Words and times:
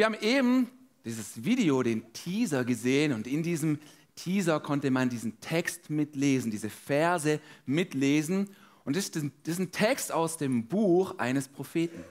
Wir 0.00 0.06
haben 0.06 0.16
eben 0.22 0.66
dieses 1.04 1.44
Video, 1.44 1.82
den 1.82 2.10
Teaser 2.14 2.64
gesehen 2.64 3.12
und 3.12 3.26
in 3.26 3.42
diesem 3.42 3.78
Teaser 4.14 4.58
konnte 4.58 4.90
man 4.90 5.10
diesen 5.10 5.38
Text 5.40 5.90
mitlesen, 5.90 6.50
diese 6.50 6.70
Verse 6.70 7.38
mitlesen. 7.66 8.48
Und 8.86 8.96
das 8.96 9.10
ist 9.10 9.58
ein 9.58 9.72
Text 9.72 10.10
aus 10.10 10.38
dem 10.38 10.68
Buch 10.68 11.18
eines 11.18 11.48
Propheten. 11.48 12.02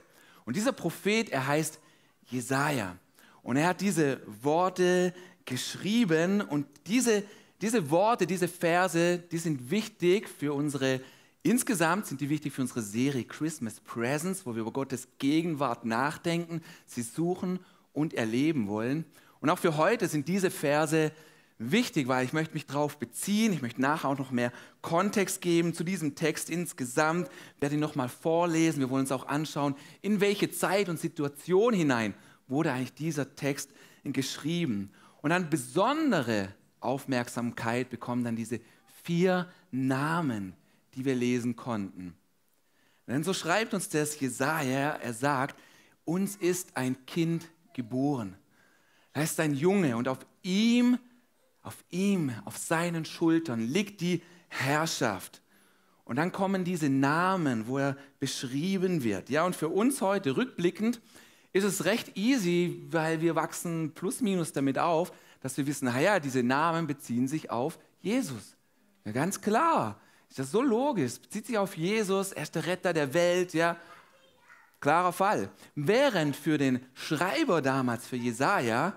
Und 0.44 0.54
dieser 0.54 0.70
Prophet, 0.70 1.30
er 1.30 1.48
heißt 1.48 1.80
Jesaja. 2.28 2.96
Und 3.42 3.56
er 3.56 3.66
hat 3.66 3.80
diese 3.80 4.20
Worte 4.40 5.12
geschrieben 5.44 6.42
und 6.42 6.68
diese, 6.86 7.24
diese 7.60 7.90
Worte, 7.90 8.24
diese 8.24 8.46
Verse, 8.46 9.18
die 9.18 9.38
sind 9.38 9.68
wichtig 9.68 10.28
für 10.28 10.52
unsere, 10.52 11.00
insgesamt 11.42 12.06
sind 12.06 12.20
die 12.20 12.28
wichtig 12.28 12.52
für 12.52 12.62
unsere 12.62 12.82
Serie 12.82 13.24
Christmas 13.24 13.80
Presence, 13.80 14.46
wo 14.46 14.54
wir 14.54 14.60
über 14.60 14.72
Gottes 14.72 15.08
Gegenwart 15.18 15.84
nachdenken, 15.84 16.62
sie 16.86 17.02
suchen 17.02 17.58
und 17.92 18.14
erleben 18.14 18.68
wollen. 18.68 19.04
Und 19.40 19.50
auch 19.50 19.58
für 19.58 19.76
heute 19.76 20.08
sind 20.08 20.28
diese 20.28 20.50
Verse 20.50 21.12
wichtig, 21.58 22.08
weil 22.08 22.24
ich 22.24 22.32
möchte 22.32 22.54
mich 22.54 22.66
darauf 22.66 22.98
beziehen. 22.98 23.52
Ich 23.52 23.62
möchte 23.62 23.80
nachher 23.80 24.08
auch 24.08 24.18
noch 24.18 24.30
mehr 24.30 24.52
Kontext 24.80 25.40
geben 25.40 25.74
zu 25.74 25.84
diesem 25.84 26.14
Text 26.14 26.50
insgesamt. 26.50 27.28
Ich 27.56 27.62
werde 27.62 27.74
ihn 27.74 27.80
nochmal 27.80 28.08
vorlesen. 28.08 28.80
Wir 28.80 28.90
wollen 28.90 29.02
uns 29.02 29.12
auch 29.12 29.28
anschauen, 29.28 29.74
in 30.02 30.20
welche 30.20 30.50
Zeit 30.50 30.88
und 30.88 30.98
Situation 30.98 31.74
hinein 31.74 32.14
wurde 32.48 32.72
eigentlich 32.72 32.94
dieser 32.94 33.34
Text 33.36 33.70
geschrieben. 34.04 34.90
Und 35.22 35.30
dann 35.30 35.50
besondere 35.50 36.54
Aufmerksamkeit 36.80 37.90
bekommen 37.90 38.24
dann 38.24 38.36
diese 38.36 38.60
vier 39.04 39.48
Namen, 39.70 40.54
die 40.94 41.04
wir 41.04 41.14
lesen 41.14 41.56
konnten. 41.56 42.14
Denn 43.06 43.24
so 43.24 43.34
schreibt 43.34 43.74
uns 43.74 43.88
das 43.88 44.18
Jesaja, 44.18 44.92
er 44.92 45.12
sagt, 45.12 45.58
uns 46.04 46.36
ist 46.36 46.76
ein 46.76 47.04
Kind 47.06 47.48
geboren. 47.74 48.36
Er 49.12 49.24
ist 49.24 49.40
ein 49.40 49.54
Junge 49.54 49.96
und 49.96 50.08
auf 50.08 50.18
ihm, 50.42 50.98
auf 51.62 51.76
ihm, 51.90 52.32
auf 52.44 52.56
seinen 52.56 53.04
Schultern 53.04 53.60
liegt 53.60 54.00
die 54.00 54.22
Herrschaft. 54.48 55.42
Und 56.04 56.16
dann 56.16 56.32
kommen 56.32 56.64
diese 56.64 56.88
Namen, 56.88 57.66
wo 57.66 57.78
er 57.78 57.96
beschrieben 58.18 59.04
wird. 59.04 59.30
Ja, 59.30 59.44
und 59.44 59.54
für 59.54 59.68
uns 59.68 60.00
heute 60.00 60.36
rückblickend 60.36 61.00
ist 61.52 61.64
es 61.64 61.84
recht 61.84 62.16
easy, 62.16 62.82
weil 62.90 63.20
wir 63.20 63.34
wachsen 63.34 63.92
plus 63.94 64.20
minus 64.20 64.52
damit 64.52 64.78
auf, 64.78 65.12
dass 65.40 65.56
wir 65.56 65.66
wissen, 65.66 65.86
naja, 65.86 66.20
diese 66.20 66.42
Namen 66.42 66.86
beziehen 66.86 67.28
sich 67.28 67.50
auf 67.50 67.78
Jesus. 68.00 68.56
Ja, 69.04 69.12
ganz 69.12 69.40
klar. 69.40 70.00
Ist 70.28 70.38
das 70.38 70.50
so 70.50 70.62
logisch? 70.62 71.18
Bezieht 71.18 71.46
sich 71.46 71.58
auf 71.58 71.76
Jesus, 71.76 72.32
er 72.32 72.44
ist 72.44 72.54
der 72.54 72.66
Retter 72.66 72.92
der 72.92 73.14
Welt, 73.14 73.52
ja. 73.52 73.76
Klarer 74.80 75.12
Fall. 75.12 75.50
Während 75.74 76.34
für 76.34 76.56
den 76.56 76.80
Schreiber 76.94 77.60
damals, 77.60 78.06
für 78.06 78.16
Jesaja, 78.16 78.94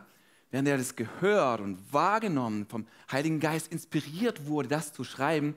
während 0.50 0.68
er 0.70 0.78
das 0.78 0.96
gehört 0.96 1.60
und 1.60 1.78
wahrgenommen, 1.92 2.66
vom 2.68 2.88
Heiligen 3.12 3.42
Geist 3.42 3.72
inspiriert 3.72 4.48
wurde, 4.48 4.70
das 4.70 4.94
zu 4.94 5.04
schreiben, 5.04 5.56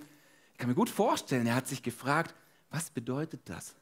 ich 0.53 0.59
kann 0.59 0.69
mir 0.69 0.75
gut 0.75 0.91
vorstellen, 0.91 1.47
er 1.47 1.54
hat 1.54 1.69
sich 1.69 1.82
gefragt, 1.82 2.34
was 2.70 2.91
bedeutet 2.91 3.42
das? 3.44 3.75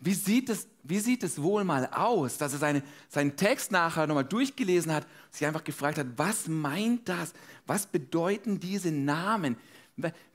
Wie 0.00 0.14
sieht 0.14 0.48
es, 0.48 0.66
wie 0.82 0.98
sieht 0.98 1.22
es 1.22 1.40
wohl 1.40 1.62
mal 1.62 1.86
aus, 1.92 2.38
dass 2.38 2.54
er 2.54 2.58
seine, 2.58 2.82
seinen 3.08 3.36
Text 3.36 3.70
nachher 3.70 4.06
nochmal 4.06 4.24
durchgelesen 4.24 4.92
hat, 4.92 5.06
sich 5.30 5.46
einfach 5.46 5.62
gefragt 5.62 5.98
hat, 5.98 6.06
was 6.16 6.48
meint 6.48 7.08
das? 7.08 7.34
Was 7.66 7.86
bedeuten 7.86 8.58
diese 8.58 8.90
Namen? 8.90 9.56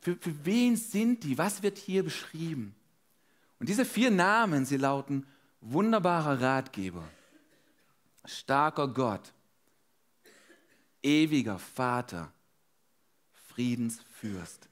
Für, 0.02 0.16
für 0.16 0.46
wen 0.46 0.78
sind 0.78 1.24
die? 1.24 1.38
Was 1.40 1.64
wird 1.64 1.80
hier 1.80 2.04
beschrieben? 2.04 2.76
Und 3.60 3.70
diese 3.70 3.86
vier 3.86 4.12
Namen, 4.12 4.66
sie 4.66 4.78
lauten 4.78 5.26
wunderbarer 5.62 6.42
Ratgeber, 6.42 7.04
starker 8.26 8.88
Gott, 8.88 9.34
ewiger 11.02 11.58
Vater, 11.60 12.32
Friedensfürst. 13.48 14.68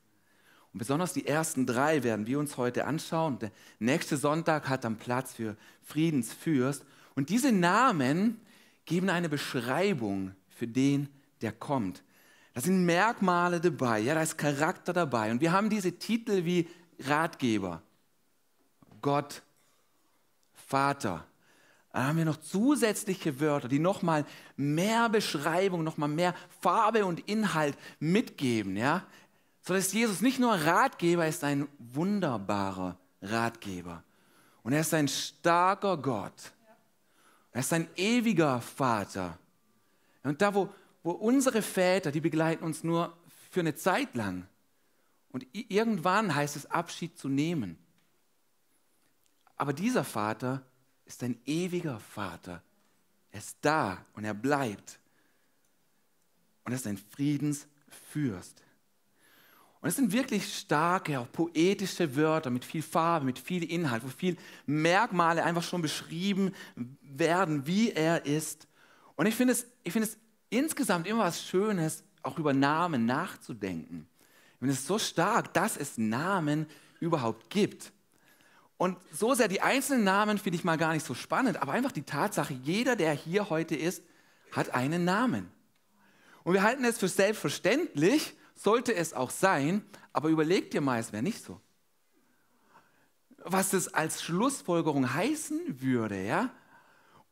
Und 0.73 0.79
besonders 0.79 1.13
die 1.13 1.27
ersten 1.27 1.65
drei 1.65 2.03
werden 2.03 2.25
wir 2.25 2.39
uns 2.39 2.57
heute 2.57 2.85
anschauen. 2.85 3.39
Der 3.39 3.51
nächste 3.79 4.17
Sonntag 4.17 4.67
hat 4.67 4.83
dann 4.83 4.97
Platz 4.97 5.33
für 5.33 5.55
Friedensfürst. 5.83 6.83
Und 7.15 7.29
diese 7.29 7.51
Namen 7.51 8.41
geben 8.85 9.09
eine 9.09 9.29
Beschreibung 9.29 10.33
für 10.49 10.67
den, 10.67 11.09
der 11.41 11.51
kommt. 11.51 12.03
Da 12.53 12.61
sind 12.61 12.85
Merkmale 12.85 13.61
dabei, 13.61 13.99
ja, 13.99 14.15
da 14.15 14.21
ist 14.21 14.37
Charakter 14.37 14.93
dabei. 14.93 15.31
Und 15.31 15.41
wir 15.41 15.51
haben 15.51 15.69
diese 15.69 15.93
Titel 15.93 16.45
wie 16.45 16.67
Ratgeber, 16.99 17.81
Gott, 19.03 19.43
Vater. 20.53 21.23
Dann 21.91 22.07
haben 22.07 22.17
wir 22.17 22.25
noch 22.25 22.37
zusätzliche 22.37 23.39
Wörter, 23.39 23.67
die 23.67 23.77
nochmal 23.77 24.25
mehr 24.55 25.09
Beschreibung, 25.09 25.83
nochmal 25.83 26.09
mehr 26.09 26.33
Farbe 26.61 27.05
und 27.05 27.19
Inhalt 27.29 27.77
mitgeben. 27.99 28.75
Ja? 28.75 29.05
So 29.61 29.75
dass 29.75 29.93
Jesus 29.93 30.21
nicht 30.21 30.39
nur 30.39 30.53
Ratgeber 30.53 31.27
ist, 31.27 31.43
ein 31.43 31.67
wunderbarer 31.77 32.97
Ratgeber. 33.21 34.03
Und 34.63 34.73
er 34.73 34.81
ist 34.81 34.93
ein 34.95 35.07
starker 35.07 35.97
Gott. 35.97 36.51
Er 37.51 37.59
ist 37.59 37.73
ein 37.73 37.87
ewiger 37.95 38.59
Vater. 38.61 39.37
Und 40.23 40.41
da, 40.41 40.55
wo, 40.55 40.73
wo 41.03 41.11
unsere 41.11 41.61
Väter, 41.61 42.11
die 42.11 42.21
begleiten 42.21 42.63
uns 42.63 42.83
nur 42.83 43.15
für 43.51 43.59
eine 43.59 43.75
Zeit 43.75 44.15
lang. 44.15 44.47
Und 45.31 45.45
irgendwann 45.51 46.33
heißt 46.33 46.55
es 46.55 46.71
Abschied 46.71 47.19
zu 47.19 47.29
nehmen. 47.29 47.77
Aber 49.55 49.73
dieser 49.73 50.03
Vater 50.03 50.65
ist 51.05 51.23
ein 51.23 51.39
ewiger 51.45 51.99
Vater. 51.99 52.61
Er 53.31 53.39
ist 53.39 53.57
da 53.61 54.05
und 54.13 54.25
er 54.25 54.33
bleibt. 54.33 54.99
Und 56.63 56.71
er 56.71 56.75
ist 56.75 56.87
ein 56.87 56.97
Friedensfürst. 56.97 58.63
Und 59.81 59.89
es 59.89 59.97
sind 59.97 60.13
wirklich 60.13 60.57
starke, 60.57 61.19
auch 61.19 61.29
poetische 61.31 62.15
Wörter 62.15 62.49
mit 62.49 62.63
viel 62.63 62.81
Farbe, 62.81 63.25
mit 63.25 63.37
viel 63.37 63.69
Inhalt, 63.69 64.03
wo 64.03 64.07
viel 64.07 64.37
Merkmale 64.65 65.43
einfach 65.43 65.63
schon 65.63 65.81
beschrieben 65.81 66.53
werden, 67.01 67.67
wie 67.67 67.91
er 67.91 68.25
ist. 68.25 68.67
Und 69.15 69.25
ich 69.25 69.35
finde 69.35 69.53
es, 69.53 69.67
ich 69.83 69.91
finde 69.91 70.07
es 70.07 70.17
insgesamt 70.49 71.07
immer 71.07 71.23
was 71.25 71.43
Schönes, 71.43 72.03
auch 72.21 72.37
über 72.39 72.53
Namen 72.53 73.05
nachzudenken. 73.05 74.07
Ich 74.53 74.59
finde 74.59 74.73
es 74.73 74.87
so 74.87 74.97
stark, 74.97 75.53
dass 75.53 75.75
es 75.75 75.97
Namen 75.97 76.65
überhaupt 76.99 77.49
gibt. 77.49 77.91
Und 78.77 78.97
so 79.11 79.33
sehr 79.33 79.47
die 79.47 79.61
einzelnen 79.61 80.03
Namen 80.03 80.37
finde 80.37 80.57
ich 80.57 80.63
mal 80.63 80.77
gar 80.77 80.93
nicht 80.93 81.05
so 81.05 81.13
spannend, 81.13 81.61
aber 81.61 81.71
einfach 81.73 81.91
die 81.91 82.03
Tatsache, 82.03 82.53
jeder, 82.53 82.95
der 82.95 83.13
hier 83.13 83.49
heute 83.49 83.75
ist, 83.75 84.03
hat 84.51 84.73
einen 84.73 85.05
Namen. 85.05 85.51
Und 86.43 86.53
wir 86.53 86.63
halten 86.63 86.83
es 86.83 86.97
für 86.97 87.07
selbstverständlich, 87.07 88.35
sollte 88.55 88.93
es 88.93 89.13
auch 89.13 89.29
sein, 89.29 89.83
aber 90.11 90.29
überleg 90.29 90.71
dir 90.71 90.81
mal, 90.81 90.99
es 90.99 91.13
wäre 91.13 91.23
nicht 91.23 91.43
so. 91.43 91.59
Was 93.37 93.73
es 93.73 93.93
als 93.93 94.21
Schlussfolgerung 94.21 95.13
heißen 95.13 95.81
würde, 95.81 96.23
ja? 96.23 96.49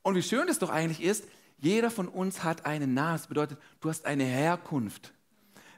Und 0.02 0.16
wie 0.16 0.24
schön 0.24 0.48
es 0.50 0.60
doch 0.60 0.70
eigentlich 0.70 1.02
ist, 1.02 1.26
jeder 1.58 1.92
von 1.92 2.08
uns 2.08 2.44
hat 2.44 2.66
einen 2.66 2.96
Namen. 2.96 3.18
Das 3.18 3.28
bedeutet, 3.28 3.60
du 3.82 3.90
hast 3.90 4.06
eine 4.06 4.24
Herkunft. 4.24 5.14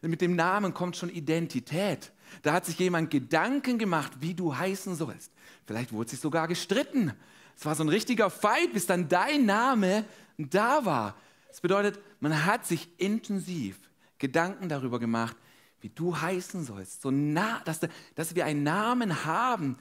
Mit 0.01 0.21
dem 0.21 0.35
Namen 0.35 0.73
kommt 0.73 0.95
schon 0.95 1.09
Identität. 1.09 2.12
Da 2.41 2.53
hat 2.53 2.65
sich 2.65 2.77
jemand 2.79 3.11
Gedanken 3.11 3.77
gemacht, 3.77 4.13
wie 4.19 4.33
du 4.33 4.55
heißen 4.55 4.95
sollst. 4.95 5.31
Vielleicht 5.65 5.93
wurde 5.93 6.09
sich 6.09 6.19
sogar 6.19 6.47
gestritten. 6.47 7.13
Es 7.57 7.65
war 7.65 7.75
so 7.75 7.83
ein 7.83 7.89
richtiger 7.89 8.29
Fight, 8.29 8.73
bis 8.73 8.85
dann 8.85 9.07
dein 9.07 9.45
Name 9.45 10.05
da 10.37 10.85
war. 10.85 11.15
Das 11.47 11.61
bedeutet, 11.61 11.99
man 12.19 12.45
hat 12.45 12.65
sich 12.65 12.89
intensiv 12.97 13.77
Gedanken 14.17 14.69
darüber 14.69 14.99
gemacht, 14.99 15.37
wie 15.81 15.89
du 15.89 16.19
heißen 16.19 16.63
sollst. 16.63 17.01
So 17.01 17.11
nah, 17.11 17.61
dass, 17.65 17.81
dass 18.15 18.35
wir 18.35 18.45
einen 18.45 18.63
Namen 18.63 19.25
haben, 19.25 19.77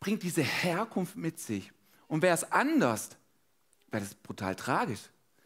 bringt 0.00 0.22
diese 0.22 0.42
Herkunft 0.42 1.16
mit 1.16 1.38
sich. 1.38 1.72
Und 2.08 2.22
wäre 2.22 2.34
es 2.34 2.50
anders, 2.52 3.10
wäre 3.90 4.02
das 4.02 4.14
brutal 4.14 4.54
tragisch. 4.54 5.00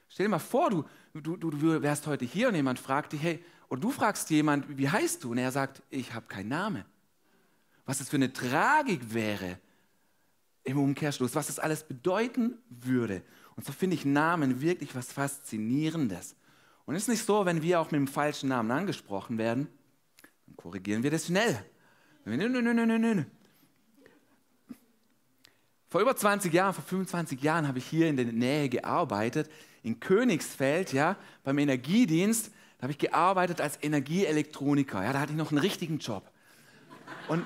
Stell 0.08 0.26
dir 0.26 0.30
mal 0.30 0.38
vor, 0.38 0.70
du, 0.70 0.84
du, 1.14 1.36
du 1.36 1.82
wärst 1.82 2.06
heute 2.06 2.24
hier 2.24 2.48
und 2.48 2.54
jemand 2.54 2.78
fragt 2.78 3.12
dich, 3.12 3.22
hey, 3.22 3.44
und 3.68 3.82
du 3.82 3.90
fragst 3.90 4.30
jemand, 4.30 4.78
wie 4.78 4.88
heißt 4.88 5.24
du? 5.24 5.32
Und 5.32 5.38
er 5.38 5.50
sagt, 5.50 5.82
ich 5.90 6.14
habe 6.14 6.26
keinen 6.26 6.48
Namen. 6.48 6.84
Was 7.84 7.98
das 7.98 8.08
für 8.08 8.16
eine 8.16 8.32
Tragik 8.32 9.14
wäre 9.14 9.58
im 10.64 10.78
Umkehrschluss, 10.78 11.34
was 11.34 11.46
das 11.46 11.58
alles 11.58 11.84
bedeuten 11.84 12.58
würde. 12.68 13.22
Und 13.54 13.64
so 13.64 13.72
finde 13.72 13.94
ich 13.94 14.04
Namen 14.04 14.60
wirklich 14.60 14.94
was 14.94 15.12
Faszinierendes. 15.12 16.34
Und 16.84 16.94
es 16.94 17.02
ist 17.02 17.08
nicht 17.08 17.24
so, 17.24 17.44
wenn 17.46 17.62
wir 17.62 17.80
auch 17.80 17.90
mit 17.90 17.98
dem 17.98 18.08
falschen 18.08 18.48
Namen 18.48 18.70
angesprochen 18.70 19.38
werden, 19.38 19.68
dann 20.46 20.56
korrigieren 20.56 21.02
wir 21.02 21.10
das 21.10 21.26
schnell. 21.26 21.64
Nö, 22.24 22.36
nö, 22.36 22.48
nö, 22.48 22.74
nö, 22.74 22.98
nö. 22.98 23.24
Vor 25.88 26.00
über 26.00 26.16
20 26.16 26.52
Jahren, 26.52 26.74
vor 26.74 26.84
25 26.84 27.40
Jahren 27.40 27.66
habe 27.66 27.78
ich 27.78 27.86
hier 27.86 28.08
in 28.08 28.16
der 28.16 28.26
Nähe 28.26 28.68
gearbeitet, 28.68 29.48
in 29.82 30.00
Königsfeld, 30.00 30.92
ja, 30.92 31.16
beim 31.44 31.58
Energiedienst. 31.58 32.50
Habe 32.86 32.92
ich 32.92 32.98
gearbeitet 32.98 33.60
als 33.60 33.82
Energieelektroniker. 33.82 35.02
Ja, 35.02 35.12
da 35.12 35.18
hatte 35.18 35.32
ich 35.32 35.36
noch 35.36 35.50
einen 35.50 35.58
richtigen 35.58 35.98
Job. 35.98 36.30
Und, 37.26 37.44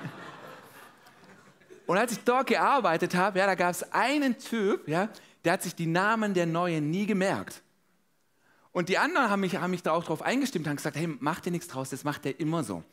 und 1.87 1.97
als 1.97 2.11
ich 2.11 2.19
dort 2.19 2.45
gearbeitet 2.45 3.15
habe, 3.15 3.39
ja, 3.39 3.47
da 3.47 3.55
gab 3.55 3.71
es 3.71 3.91
einen 3.91 4.37
Typ, 4.37 4.87
ja, 4.87 5.09
der 5.43 5.53
hat 5.53 5.63
sich 5.63 5.73
die 5.73 5.87
Namen 5.87 6.35
der 6.35 6.45
Neuen 6.45 6.91
nie 6.91 7.07
gemerkt. 7.07 7.63
Und 8.71 8.87
die 8.87 8.99
anderen 8.99 9.31
haben 9.31 9.39
mich, 9.39 9.55
haben 9.55 9.71
mich 9.71 9.81
da 9.81 9.93
auch 9.93 10.03
drauf 10.03 10.21
eingestimmt, 10.21 10.67
haben 10.67 10.75
gesagt, 10.75 10.95
hey, 10.95 11.07
mach 11.19 11.39
dir 11.39 11.49
nichts 11.49 11.69
draus, 11.69 11.89
das 11.89 12.03
macht 12.03 12.27
er 12.27 12.39
immer 12.39 12.63
so. 12.63 12.83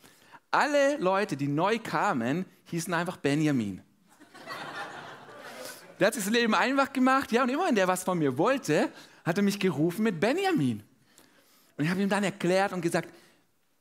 Alle 0.49 0.97
Leute, 0.97 1.37
die 1.37 1.47
neu 1.47 1.77
kamen, 1.77 2.47
hießen 2.65 2.91
einfach 2.95 3.17
Benjamin. 3.17 3.83
Der 5.99 6.07
hat 6.07 6.15
sich 6.15 6.23
das 6.23 6.33
Leben 6.33 6.55
einfach 6.55 6.91
gemacht, 6.93 7.31
ja, 7.31 7.43
und 7.43 7.49
immer 7.49 7.67
wenn 7.67 7.75
der 7.75 7.87
was 7.87 8.03
von 8.03 8.17
mir 8.17 8.39
wollte, 8.39 8.91
hat 9.23 9.37
er 9.37 9.43
mich 9.43 9.59
gerufen 9.59 10.01
mit 10.01 10.19
Benjamin. 10.19 10.81
Und 11.79 11.85
ich 11.85 11.91
habe 11.91 12.01
ihm 12.01 12.09
dann 12.09 12.25
erklärt 12.25 12.73
und 12.73 12.81
gesagt, 12.81 13.07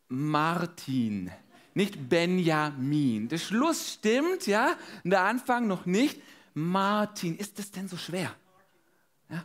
Martin, 0.06 1.32
nicht 1.74 2.08
Benjamin. 2.08 3.26
Der 3.26 3.38
Schluss 3.38 3.94
stimmt, 3.94 4.46
ja, 4.46 4.76
der 5.02 5.22
Anfang 5.22 5.66
noch 5.66 5.84
nicht. 5.84 6.22
Martin, 6.54 7.36
ist 7.36 7.58
das 7.58 7.72
denn 7.72 7.88
so 7.88 7.96
schwer? 7.96 8.32
Ja? 9.28 9.44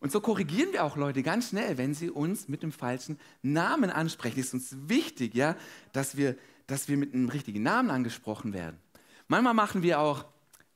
Und 0.00 0.10
so 0.10 0.20
korrigieren 0.20 0.72
wir 0.72 0.82
auch 0.82 0.96
Leute 0.96 1.22
ganz 1.22 1.50
schnell, 1.50 1.78
wenn 1.78 1.94
sie 1.94 2.10
uns 2.10 2.48
mit 2.48 2.64
dem 2.64 2.72
falschen 2.72 3.16
Namen 3.42 3.90
ansprechen. 3.90 4.40
Es 4.40 4.46
ist 4.46 4.54
uns 4.54 4.76
wichtig, 4.88 5.36
ja, 5.36 5.54
dass 5.92 6.16
wir, 6.16 6.34
dass 6.66 6.88
wir 6.88 6.96
mit 6.96 7.14
einem 7.14 7.28
richtigen 7.28 7.62
Namen 7.62 7.90
angesprochen 7.90 8.54
werden. 8.54 8.78
Manchmal 9.28 9.54
machen 9.54 9.84
wir 9.84 10.00
auch 10.00 10.24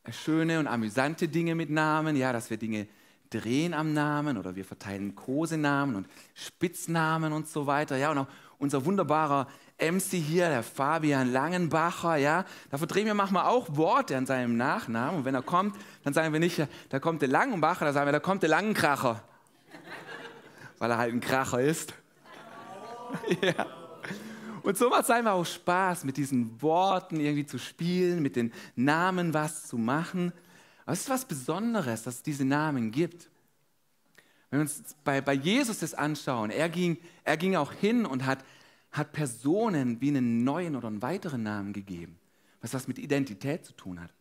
schöne 0.09 0.61
und 0.61 0.69
amüsante 0.69 1.27
Dinge 1.27 1.57
mit 1.57 1.69
Namen, 1.69 2.15
ja, 2.15 2.33
dass 2.33 2.49
wir 2.49 2.59
Dinge 2.59 2.87
drehen 3.31 3.75
am 3.75 3.93
Namen 3.93 4.37
oder 4.37 4.57
wir 4.57 4.65
verteilen 4.65 5.15
Kosenamen 5.15 5.95
und 5.95 6.09
Spitznamen 6.35 7.33
und 7.33 7.49
so 7.49 7.67
weiter. 7.67 7.97
Ja, 7.97 8.11
und 8.11 8.19
auch 8.19 8.27
unser 8.59 8.85
wunderbarer 8.85 9.47
MC 9.79 10.17
hier, 10.17 10.49
der 10.49 10.63
Fabian 10.63 11.33
Langenbacher, 11.33 12.17
ja, 12.17 12.45
da 12.71 12.77
verdrehen 12.77 13.07
wir 13.07 13.15
manchmal 13.15 13.47
auch 13.47 13.77
Worte 13.77 14.17
an 14.17 14.27
seinem 14.27 14.57
Nachnamen. 14.57 15.19
Und 15.21 15.25
wenn 15.25 15.35
er 15.35 15.43
kommt, 15.43 15.77
dann 16.05 16.13
sagen 16.13 16.33
wir 16.33 16.41
nicht, 16.41 16.67
da 16.91 16.99
kommt 16.99 17.23
der 17.23 17.29
Langenbacher, 17.29 17.87
da 17.87 17.93
sagen 17.93 18.07
wir, 18.07 18.13
da 18.13 18.21
kommt 18.21 18.43
der 18.43 18.51
Langenkracher. 18.51 19.23
Weil 20.79 20.91
er 20.91 20.99
halt 20.99 21.15
ein 21.15 21.21
Kracher 21.21 21.61
ist. 21.63 21.95
ja. 23.41 23.67
Und 24.63 24.77
so 24.77 24.91
macht 24.91 25.05
es 25.05 25.11
einfach 25.11 25.33
auch 25.33 25.47
Spaß, 25.47 26.05
mit 26.05 26.19
diesen 26.19 26.61
Worten 26.61 27.19
irgendwie 27.19 27.47
zu 27.47 27.59
spielen, 27.59 28.23
mit 28.23 28.37
den 28.37 28.53
Namen 28.77 29.33
was 29.33 29.67
zu 29.67 29.79
machen. 29.79 30.33
Aber 30.91 30.95
es 30.95 31.03
ist 31.03 31.09
was 31.09 31.25
Besonderes, 31.25 32.03
dass 32.03 32.17
es 32.17 32.23
diese 32.25 32.45
Namen 32.45 32.91
gibt. 32.91 33.31
Wenn 34.51 34.59
wir 34.59 34.63
uns 34.63 34.97
bei, 35.05 35.21
bei 35.21 35.35
Jesus 35.35 35.79
das 35.79 35.95
anschauen, 35.95 36.51
er 36.51 36.69
ging, 36.69 36.99
er 37.23 37.37
ging 37.37 37.55
auch 37.55 37.73
hin 37.73 38.05
und 38.05 38.27
hat, 38.27 38.45
hat 38.91 39.13
Personen 39.13 40.01
wie 40.01 40.09
einen 40.09 40.43
neuen 40.43 40.75
oder 40.75 40.89
einen 40.89 41.01
weiteren 41.01 41.45
Namen 41.45 41.73
gegeben, 41.73 42.19
was 42.61 42.75
was 42.75 42.89
mit 42.89 42.99
Identität 42.99 43.65
zu 43.65 43.73
tun 43.75 44.01
hat. 44.01 44.13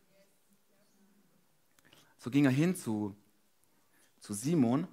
So 2.18 2.30
ging 2.30 2.44
er 2.44 2.52
hin 2.52 2.76
zu, 2.76 3.16
zu 4.20 4.32
Simon. 4.32 4.86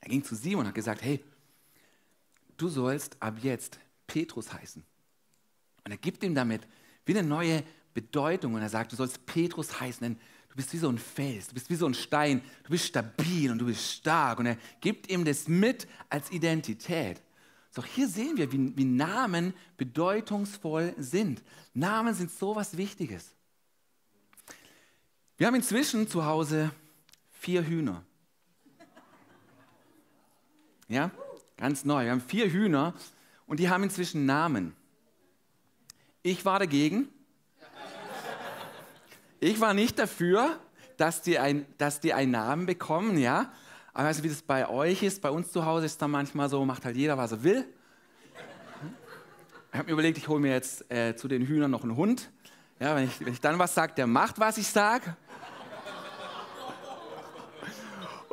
Er 0.00 0.08
ging 0.10 0.22
zu 0.22 0.34
Simon 0.34 0.60
und 0.60 0.66
hat 0.66 0.74
gesagt, 0.74 1.00
hey, 1.00 1.24
du 2.58 2.68
sollst 2.68 3.16
ab 3.22 3.38
jetzt 3.40 3.80
Petrus 4.06 4.52
heißen. 4.52 4.84
Und 5.82 5.90
er 5.90 5.96
gibt 5.96 6.22
ihm 6.24 6.34
damit 6.34 6.68
wie 7.06 7.16
eine 7.16 7.26
neue 7.26 7.64
Bedeutung 7.96 8.52
und 8.52 8.60
er 8.60 8.68
sagt, 8.68 8.92
du 8.92 8.96
sollst 8.96 9.24
Petrus 9.24 9.80
heißen, 9.80 10.02
denn 10.02 10.18
du 10.50 10.56
bist 10.56 10.70
wie 10.74 10.76
so 10.76 10.90
ein 10.90 10.98
Fels, 10.98 11.48
du 11.48 11.54
bist 11.54 11.70
wie 11.70 11.76
so 11.76 11.86
ein 11.86 11.94
Stein, 11.94 12.42
du 12.64 12.70
bist 12.70 12.84
stabil 12.84 13.50
und 13.50 13.58
du 13.58 13.64
bist 13.64 13.90
stark. 13.90 14.38
Und 14.38 14.44
er 14.44 14.58
gibt 14.82 15.10
ihm 15.10 15.24
das 15.24 15.48
mit 15.48 15.88
als 16.10 16.30
Identität. 16.30 17.22
So, 17.70 17.82
hier 17.82 18.06
sehen 18.06 18.36
wir, 18.36 18.52
wie, 18.52 18.76
wie 18.76 18.84
Namen 18.84 19.54
bedeutungsvoll 19.78 20.94
sind. 20.98 21.42
Namen 21.72 22.14
sind 22.14 22.30
so 22.30 22.54
was 22.54 22.76
Wichtiges. 22.76 23.34
Wir 25.38 25.46
haben 25.46 25.54
inzwischen 25.54 26.06
zu 26.06 26.26
Hause 26.26 26.70
vier 27.30 27.66
Hühner. 27.66 28.04
Ja, 30.88 31.10
ganz 31.56 31.86
neu. 31.86 32.04
Wir 32.04 32.10
haben 32.12 32.20
vier 32.20 32.52
Hühner 32.52 32.94
und 33.46 33.58
die 33.58 33.70
haben 33.70 33.82
inzwischen 33.82 34.26
Namen. 34.26 34.76
Ich 36.22 36.44
war 36.44 36.58
dagegen, 36.58 37.08
ich 39.40 39.60
war 39.60 39.74
nicht 39.74 39.98
dafür, 39.98 40.58
dass 40.96 41.22
die, 41.22 41.38
ein, 41.38 41.66
dass 41.78 42.00
die 42.00 42.14
einen 42.14 42.32
Namen 42.32 42.66
bekommen, 42.66 43.18
ja. 43.18 43.52
Aber 43.92 44.12
du, 44.12 44.22
wie 44.22 44.28
das 44.28 44.42
bei 44.42 44.68
euch 44.68 45.02
ist? 45.02 45.22
Bei 45.22 45.30
uns 45.30 45.52
zu 45.52 45.64
Hause 45.64 45.86
ist 45.86 46.00
dann 46.00 46.10
manchmal 46.10 46.48
so, 46.48 46.64
macht 46.64 46.84
halt 46.84 46.96
jeder, 46.96 47.16
was 47.16 47.32
er 47.32 47.44
will. 47.44 47.64
Ich 49.72 49.78
habe 49.78 49.86
mir 49.86 49.92
überlegt, 49.92 50.18
ich 50.18 50.28
hole 50.28 50.40
mir 50.40 50.52
jetzt 50.52 50.90
äh, 50.90 51.16
zu 51.16 51.28
den 51.28 51.46
Hühnern 51.46 51.70
noch 51.70 51.82
einen 51.82 51.96
Hund. 51.96 52.30
Ja, 52.78 52.94
wenn 52.96 53.04
ich, 53.04 53.20
wenn 53.20 53.32
ich 53.32 53.40
dann 53.40 53.58
was 53.58 53.74
sage, 53.74 53.94
der 53.94 54.06
macht, 54.06 54.38
was 54.38 54.58
ich 54.58 54.68
sage. 54.68 55.16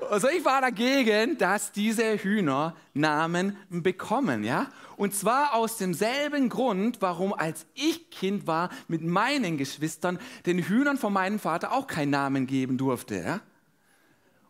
Also 0.09 0.27
ich 0.29 0.43
war 0.43 0.61
dagegen, 0.61 1.37
dass 1.37 1.71
diese 1.71 2.17
Hühner 2.17 2.75
Namen 2.93 3.57
bekommen, 3.69 4.43
ja? 4.43 4.67
Und 4.97 5.13
zwar 5.13 5.53
aus 5.53 5.77
demselben 5.77 6.49
Grund, 6.49 7.01
warum 7.01 7.33
als 7.33 7.65
ich 7.73 8.09
Kind 8.09 8.47
war 8.47 8.69
mit 8.87 9.01
meinen 9.01 9.57
Geschwistern 9.57 10.19
den 10.45 10.59
Hühnern 10.59 10.97
von 10.97 11.13
meinem 11.13 11.39
Vater 11.39 11.71
auch 11.71 11.87
keinen 11.87 12.11
Namen 12.11 12.47
geben 12.47 12.77
durfte, 12.77 13.15
ja? 13.15 13.41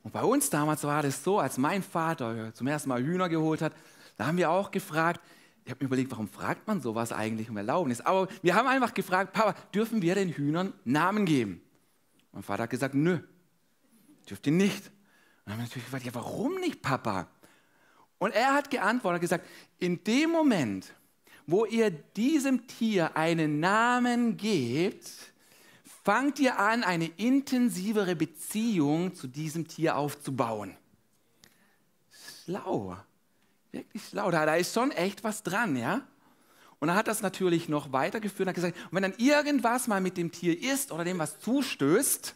Und 0.03 0.11
bei 0.11 0.23
uns 0.23 0.49
damals 0.49 0.83
war 0.83 1.01
das 1.01 1.23
so, 1.23 1.39
als 1.39 1.57
mein 1.57 1.81
Vater 1.81 2.53
zum 2.53 2.67
ersten 2.67 2.89
Mal 2.89 3.01
Hühner 3.01 3.29
geholt 3.29 3.61
hat, 3.61 3.73
da 4.17 4.27
haben 4.27 4.37
wir 4.37 4.51
auch 4.51 4.69
gefragt, 4.69 5.21
ich 5.63 5.71
habe 5.71 5.81
mir 5.81 5.87
überlegt, 5.87 6.11
warum 6.11 6.27
fragt 6.27 6.67
man 6.67 6.81
sowas 6.81 7.13
eigentlich 7.13 7.49
um 7.49 7.55
Erlaubnis? 7.55 8.01
Aber 8.01 8.27
wir 8.41 8.53
haben 8.55 8.67
einfach 8.67 8.93
gefragt, 8.93 9.31
Papa, 9.31 9.55
dürfen 9.73 10.01
wir 10.01 10.15
den 10.15 10.29
Hühnern 10.29 10.73
Namen 10.83 11.25
geben? 11.25 11.61
Mein 12.33 12.43
Vater 12.43 12.63
hat 12.63 12.69
gesagt, 12.69 12.95
nö, 12.95 13.19
dürft 14.29 14.45
ihr 14.45 14.53
nicht. 14.53 14.87
Und 14.87 14.91
dann 15.45 15.53
haben 15.53 15.59
wir 15.59 15.63
natürlich 15.63 15.85
gefragt, 15.85 16.05
ja, 16.05 16.13
warum 16.13 16.55
nicht, 16.55 16.81
Papa? 16.81 17.27
Und 18.23 18.31
er 18.31 18.53
hat 18.53 18.69
geantwortet, 18.69 19.19
gesagt, 19.19 19.45
in 19.79 20.01
dem 20.05 20.29
Moment, 20.29 20.93
wo 21.45 21.65
ihr 21.65 21.91
diesem 21.91 22.67
Tier 22.67 23.17
einen 23.17 23.59
Namen 23.59 24.37
gebt, 24.37 25.11
fangt 26.05 26.39
ihr 26.39 26.57
an, 26.57 26.85
eine 26.85 27.07
intensivere 27.17 28.15
Beziehung 28.15 29.13
zu 29.13 29.27
diesem 29.27 29.67
Tier 29.67 29.97
aufzubauen. 29.97 30.77
Schlau, 32.45 32.95
wirklich 33.73 34.01
schlau. 34.07 34.31
Da, 34.31 34.45
da 34.45 34.55
ist 34.55 34.73
schon 34.73 34.91
echt 34.91 35.25
was 35.25 35.43
dran, 35.43 35.75
ja? 35.75 35.99
Und 36.79 36.87
er 36.87 36.95
hat 36.95 37.09
das 37.09 37.23
natürlich 37.23 37.67
noch 37.67 37.91
weitergeführt 37.91 38.47
und 38.47 38.47
hat 38.47 38.55
gesagt, 38.55 38.77
und 38.77 38.93
wenn 38.93 39.03
dann 39.03 39.15
irgendwas 39.17 39.87
mal 39.87 39.99
mit 39.99 40.15
dem 40.15 40.31
Tier 40.31 40.57
ist 40.57 40.93
oder 40.93 41.03
dem 41.03 41.19
was 41.19 41.39
zustößt, 41.39 42.35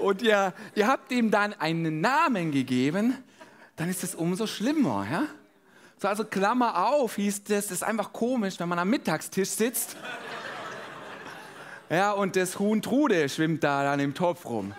und 0.00 0.22
ihr, 0.22 0.52
ihr 0.74 0.86
habt 0.86 1.12
ihm 1.12 1.30
dann 1.30 1.52
einen 1.54 2.00
Namen 2.00 2.52
gegeben, 2.52 3.16
dann 3.76 3.88
ist 3.88 4.04
es 4.04 4.14
umso 4.14 4.46
schlimmer. 4.46 5.06
Ja? 5.10 5.26
So, 5.98 6.08
also 6.08 6.24
Klammer 6.24 6.86
auf, 6.88 7.16
hieß 7.16 7.44
das, 7.44 7.66
das 7.66 7.72
ist 7.72 7.82
einfach 7.82 8.12
komisch, 8.12 8.58
wenn 8.58 8.68
man 8.68 8.78
am 8.78 8.88
Mittagstisch 8.88 9.50
sitzt. 9.50 9.96
Ja, 11.90 12.12
und 12.12 12.36
das 12.36 12.58
Huhn 12.58 12.82
Trude 12.82 13.28
schwimmt 13.28 13.64
da 13.64 13.82
dann 13.82 14.00
im 14.00 14.14
Topf 14.14 14.46
rum. 14.46 14.72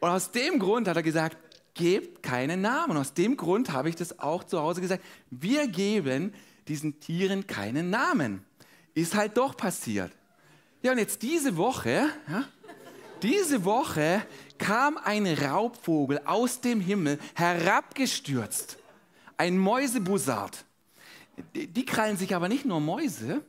Und 0.00 0.08
aus 0.08 0.30
dem 0.30 0.58
Grund 0.58 0.86
hat 0.86 0.96
er 0.96 1.02
gesagt, 1.02 1.36
gebt 1.74 2.22
keinen 2.22 2.60
Namen. 2.60 2.96
Aus 2.96 3.14
dem 3.14 3.36
Grund 3.36 3.72
habe 3.72 3.88
ich 3.88 3.96
das 3.96 4.18
auch 4.18 4.44
zu 4.44 4.60
Hause 4.60 4.80
gesagt, 4.80 5.02
wir 5.30 5.68
geben 5.68 6.34
diesen 6.68 7.00
Tieren 7.00 7.46
keinen 7.46 7.90
Namen. 7.90 8.44
Ist 8.94 9.14
halt 9.14 9.36
doch 9.36 9.56
passiert. 9.56 10.12
Ja, 10.82 10.92
und 10.92 10.98
jetzt 10.98 11.22
diese 11.22 11.56
Woche, 11.56 12.08
ja, 12.28 12.44
diese 13.22 13.64
Woche 13.64 14.22
kam 14.58 14.98
ein 14.98 15.26
Raubvogel 15.26 16.20
aus 16.24 16.60
dem 16.60 16.80
Himmel 16.80 17.18
herabgestürzt. 17.34 18.78
Ein 19.36 19.58
Mäusebussard. 19.58 20.64
Die, 21.54 21.86
krallen 21.86 22.16
sich 22.16 22.34
aber 22.34 22.48
nicht 22.48 22.64
nur 22.64 22.80
Mäuse, 22.80 23.42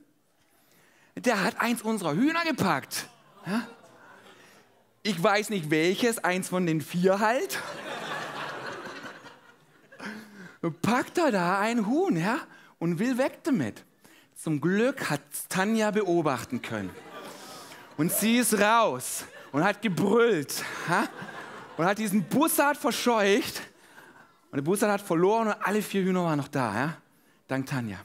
der 1.15 1.44
hat 1.44 1.60
eins 1.60 1.82
unserer 1.82 2.15
Hühner 2.15 2.44
gepackt. 2.46 3.08
Ich 5.03 5.22
weiß 5.22 5.50
nicht 5.50 5.70
welches, 5.70 6.24
eins 6.24 6.50
von 6.50 6.65
den 6.65 6.82
vier 6.82 7.20
halt. 7.20 7.60
Packt 10.82 11.18
er 11.18 11.32
da 11.32 11.60
ein 11.60 11.86
Huhn 11.88 12.15
ja, 12.15 12.39
und 12.80 13.00
will 13.00 13.18
weg 13.18 13.44
damit. 13.44 13.84
Zum 14.36 14.62
Glück 14.62 15.10
hat 15.10 15.22
Tanja 15.50 15.92
beobachten 15.92 16.62
können. 16.62 16.89
Und 17.98 18.12
sie 18.12 18.38
ist 18.38 18.58
raus 18.60 19.25
und 19.53 19.63
hat 19.63 19.81
gebrüllt 19.81 20.65
ha? 20.89 21.07
und 21.77 21.86
hat 21.86 21.98
diesen 21.98 22.24
Bussard 22.24 22.75
verscheucht. 22.75 23.62
Und 24.51 24.57
der 24.57 24.63
Bussard 24.63 24.91
hat 24.91 25.01
verloren 25.01 25.48
und 25.48 25.53
alle 25.62 25.81
vier 25.81 26.03
Hühner 26.03 26.25
waren 26.25 26.38
noch 26.38 26.50
da. 26.50 26.75
Ja? 26.75 26.98
Dank 27.48 27.67
Tanja. 27.67 28.00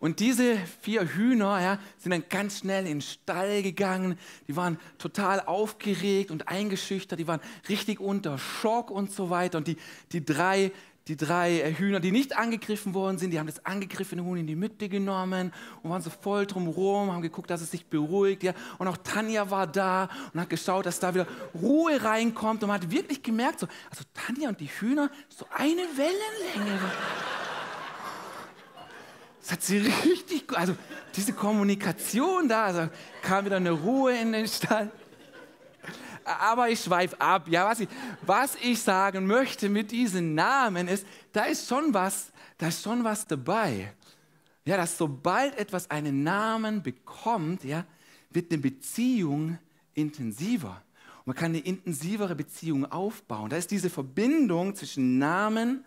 Und 0.00 0.18
diese 0.18 0.56
vier 0.80 1.06
Hühner 1.14 1.60
ja, 1.60 1.78
sind 1.98 2.12
dann 2.12 2.24
ganz 2.30 2.60
schnell 2.60 2.86
in 2.86 2.98
den 2.98 3.00
Stall 3.02 3.62
gegangen. 3.62 4.18
Die 4.48 4.56
waren 4.56 4.78
total 4.96 5.40
aufgeregt 5.40 6.30
und 6.30 6.48
eingeschüchtert. 6.48 7.18
Die 7.18 7.26
waren 7.26 7.40
richtig 7.68 8.00
unter 8.00 8.38
Schock 8.38 8.90
und 8.90 9.12
so 9.12 9.28
weiter. 9.28 9.58
Und 9.58 9.66
die, 9.66 9.76
die 10.12 10.24
drei, 10.24 10.72
die 11.08 11.16
drei 11.16 11.60
äh, 11.60 11.74
Hühner, 11.74 12.00
die 12.00 12.12
nicht 12.12 12.36
angegriffen 12.36 12.94
worden 12.94 13.18
sind, 13.18 13.30
die 13.30 13.38
haben 13.38 13.46
das 13.46 13.64
angegriffene 13.64 14.24
Huhn 14.24 14.36
in 14.36 14.46
die 14.46 14.54
Mitte 14.54 14.88
genommen 14.88 15.52
und 15.82 15.90
waren 15.90 16.02
so 16.02 16.10
voll 16.10 16.46
drumherum, 16.46 17.10
haben 17.10 17.22
geguckt, 17.22 17.50
dass 17.50 17.62
es 17.62 17.70
sich 17.70 17.86
beruhigt. 17.86 18.42
Ja. 18.42 18.52
Und 18.78 18.88
auch 18.88 18.96
Tanja 18.98 19.50
war 19.50 19.66
da 19.66 20.08
und 20.32 20.40
hat 20.40 20.50
geschaut, 20.50 20.86
dass 20.86 21.00
da 21.00 21.14
wieder 21.14 21.26
Ruhe 21.54 22.02
reinkommt. 22.02 22.62
Und 22.62 22.68
man 22.68 22.80
hat 22.80 22.90
wirklich 22.90 23.22
gemerkt, 23.22 23.60
so, 23.60 23.68
also 23.90 24.04
Tanja 24.14 24.48
und 24.48 24.60
die 24.60 24.68
Hühner, 24.68 25.10
so 25.28 25.46
eine 25.56 25.82
Wellenlänge. 25.96 26.80
Das 29.40 29.52
hat 29.52 29.62
sie 29.62 29.78
richtig 29.78 30.30
also 30.56 30.76
diese 31.16 31.32
Kommunikation 31.32 32.48
da, 32.48 32.64
also 32.66 32.88
kam 33.22 33.44
wieder 33.44 33.56
eine 33.56 33.70
Ruhe 33.70 34.16
in 34.16 34.32
den 34.32 34.46
Stall. 34.46 34.90
Aber 36.24 36.68
ich 36.68 36.80
schweife 36.80 37.20
ab. 37.20 37.48
Ja, 37.48 37.66
was 37.66 37.80
ich, 37.80 37.88
was 38.22 38.56
ich 38.62 38.80
sagen 38.80 39.26
möchte 39.26 39.68
mit 39.68 39.90
diesen 39.90 40.34
Namen 40.34 40.88
ist, 40.88 41.06
da 41.32 41.44
ist 41.44 41.68
schon 41.68 41.92
was, 41.94 42.32
da 42.58 42.68
ist 42.68 42.82
schon 42.82 43.04
was 43.04 43.26
dabei. 43.26 43.92
Ja, 44.64 44.76
dass 44.76 44.98
sobald 44.98 45.56
etwas 45.58 45.90
einen 45.90 46.22
Namen 46.22 46.82
bekommt, 46.82 47.64
ja, 47.64 47.84
wird 48.30 48.52
eine 48.52 48.60
Beziehung 48.60 49.58
intensiver. 49.94 50.82
Und 51.18 51.26
man 51.26 51.36
kann 51.36 51.52
eine 51.52 51.60
intensivere 51.60 52.34
Beziehung 52.34 52.90
aufbauen. 52.90 53.50
Da 53.50 53.56
ist 53.56 53.70
diese 53.70 53.90
Verbindung 53.90 54.74
zwischen 54.74 55.18
Namen 55.18 55.84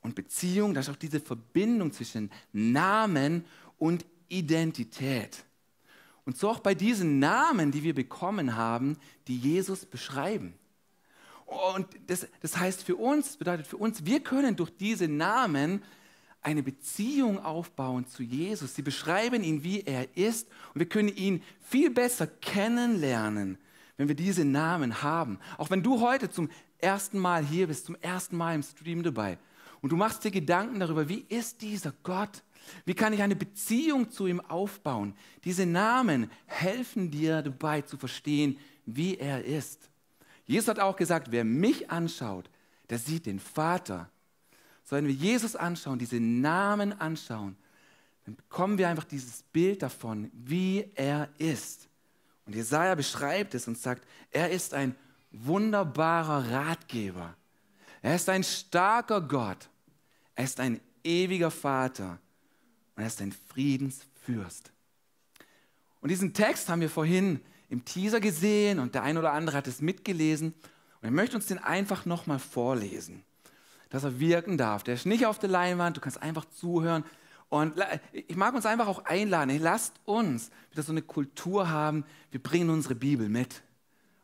und 0.00 0.14
Beziehung, 0.14 0.74
da 0.74 0.80
ist 0.80 0.88
auch 0.88 0.96
diese 0.96 1.20
Verbindung 1.20 1.92
zwischen 1.92 2.30
Namen 2.52 3.44
und 3.78 4.04
Identität. 4.28 5.44
Und 6.24 6.36
so 6.38 6.48
auch 6.50 6.60
bei 6.60 6.74
diesen 6.74 7.18
Namen, 7.18 7.72
die 7.72 7.82
wir 7.82 7.94
bekommen 7.94 8.56
haben, 8.56 8.96
die 9.26 9.36
Jesus 9.36 9.84
beschreiben. 9.84 10.54
Und 11.46 11.86
das, 12.06 12.26
das 12.40 12.56
heißt 12.56 12.82
für 12.82 12.96
uns, 12.96 13.36
bedeutet 13.36 13.66
für 13.66 13.76
uns, 13.76 14.04
wir 14.04 14.20
können 14.20 14.56
durch 14.56 14.70
diese 14.70 15.08
Namen 15.08 15.82
eine 16.40 16.62
Beziehung 16.62 17.38
aufbauen 17.38 18.06
zu 18.06 18.22
Jesus. 18.22 18.74
Sie 18.74 18.82
beschreiben 18.82 19.44
ihn, 19.44 19.62
wie 19.62 19.82
er 19.82 20.16
ist. 20.16 20.48
Und 20.74 20.80
wir 20.80 20.88
können 20.88 21.08
ihn 21.08 21.42
viel 21.60 21.90
besser 21.90 22.26
kennenlernen, 22.26 23.58
wenn 23.96 24.08
wir 24.08 24.16
diese 24.16 24.44
Namen 24.44 25.02
haben. 25.02 25.38
Auch 25.58 25.70
wenn 25.70 25.82
du 25.82 26.00
heute 26.00 26.30
zum 26.30 26.48
ersten 26.78 27.18
Mal 27.18 27.44
hier 27.44 27.68
bist, 27.68 27.86
zum 27.86 27.96
ersten 28.00 28.36
Mal 28.36 28.56
im 28.56 28.62
Stream 28.62 29.02
dabei 29.02 29.38
und 29.80 29.92
du 29.92 29.96
machst 29.96 30.24
dir 30.24 30.30
Gedanken 30.30 30.80
darüber, 30.80 31.08
wie 31.08 31.24
ist 31.28 31.62
dieser 31.62 31.92
Gott? 32.02 32.42
Wie 32.84 32.94
kann 32.94 33.12
ich 33.12 33.22
eine 33.22 33.36
Beziehung 33.36 34.10
zu 34.10 34.26
ihm 34.26 34.40
aufbauen? 34.40 35.14
Diese 35.44 35.66
Namen 35.66 36.30
helfen 36.46 37.10
dir 37.10 37.42
dabei 37.42 37.82
zu 37.82 37.96
verstehen, 37.96 38.58
wie 38.86 39.16
er 39.16 39.44
ist. 39.44 39.88
Jesus 40.44 40.68
hat 40.68 40.78
auch 40.78 40.96
gesagt, 40.96 41.30
wer 41.30 41.44
mich 41.44 41.90
anschaut, 41.90 42.50
der 42.90 42.98
sieht 42.98 43.26
den 43.26 43.38
Vater. 43.38 44.10
So, 44.84 44.96
wenn 44.96 45.06
wir 45.06 45.14
Jesus 45.14 45.56
anschauen, 45.56 45.98
diese 45.98 46.20
Namen 46.20 46.92
anschauen, 46.92 47.56
dann 48.24 48.36
bekommen 48.36 48.78
wir 48.78 48.88
einfach 48.88 49.04
dieses 49.04 49.42
Bild 49.44 49.82
davon, 49.82 50.30
wie 50.32 50.90
er 50.94 51.28
ist. 51.38 51.88
Und 52.46 52.54
Jesaja 52.54 52.94
beschreibt 52.94 53.54
es 53.54 53.68
und 53.68 53.78
sagt, 53.78 54.06
er 54.30 54.50
ist 54.50 54.74
ein 54.74 54.94
wunderbarer 55.30 56.50
Ratgeber. 56.50 57.34
Er 58.02 58.16
ist 58.16 58.28
ein 58.28 58.42
starker 58.42 59.20
Gott. 59.20 59.68
Er 60.34 60.44
ist 60.44 60.60
ein 60.60 60.80
ewiger 61.04 61.50
Vater 61.50 62.18
er 63.02 63.08
ist 63.08 63.20
ein 63.20 63.32
Friedensfürst. 63.48 64.72
Und 66.00 66.08
diesen 66.10 66.32
Text 66.34 66.68
haben 66.68 66.80
wir 66.80 66.90
vorhin 66.90 67.40
im 67.68 67.84
Teaser 67.84 68.20
gesehen 68.20 68.78
und 68.78 68.94
der 68.94 69.02
ein 69.02 69.16
oder 69.18 69.32
andere 69.32 69.56
hat 69.56 69.66
es 69.66 69.80
mitgelesen. 69.80 70.54
Und 71.00 71.08
ich 71.08 71.14
möchte 71.14 71.36
uns 71.36 71.46
den 71.46 71.58
einfach 71.58 72.06
nochmal 72.06 72.38
vorlesen, 72.38 73.24
dass 73.90 74.04
er 74.04 74.20
wirken 74.20 74.58
darf. 74.58 74.82
Der 74.82 74.94
ist 74.94 75.06
nicht 75.06 75.26
auf 75.26 75.38
der 75.38 75.48
Leinwand, 75.48 75.96
du 75.96 76.00
kannst 76.00 76.22
einfach 76.22 76.44
zuhören. 76.46 77.04
Und 77.48 77.74
ich 78.12 78.36
mag 78.36 78.54
uns 78.54 78.66
einfach 78.66 78.88
auch 78.88 79.04
einladen, 79.04 79.58
lasst 79.60 79.94
uns 80.04 80.50
wieder 80.70 80.82
so 80.82 80.92
eine 80.92 81.02
Kultur 81.02 81.68
haben, 81.68 82.04
wir 82.30 82.42
bringen 82.42 82.70
unsere 82.70 82.94
Bibel 82.94 83.28
mit. 83.28 83.62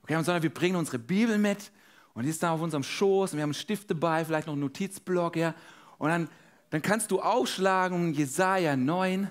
Okay, 0.02 0.14
sondern 0.14 0.42
wir 0.42 0.54
bringen 0.54 0.76
unsere 0.76 0.98
Bibel 0.98 1.36
mit 1.36 1.70
und 2.14 2.24
die 2.24 2.30
ist 2.30 2.42
da 2.42 2.52
auf 2.52 2.62
unserem 2.62 2.82
Schoß 2.82 3.32
und 3.32 3.36
wir 3.36 3.42
haben 3.42 3.50
einen 3.50 3.54
Stift 3.54 3.90
dabei, 3.90 4.24
vielleicht 4.24 4.46
noch 4.46 4.54
einen 4.54 4.62
Notizblock, 4.62 5.36
ja. 5.36 5.54
Und 5.98 6.08
dann, 6.08 6.28
dann 6.70 6.82
kannst 6.82 7.10
du 7.10 7.20
aufschlagen 7.20 8.12
Jesaja 8.12 8.76
9 8.76 9.30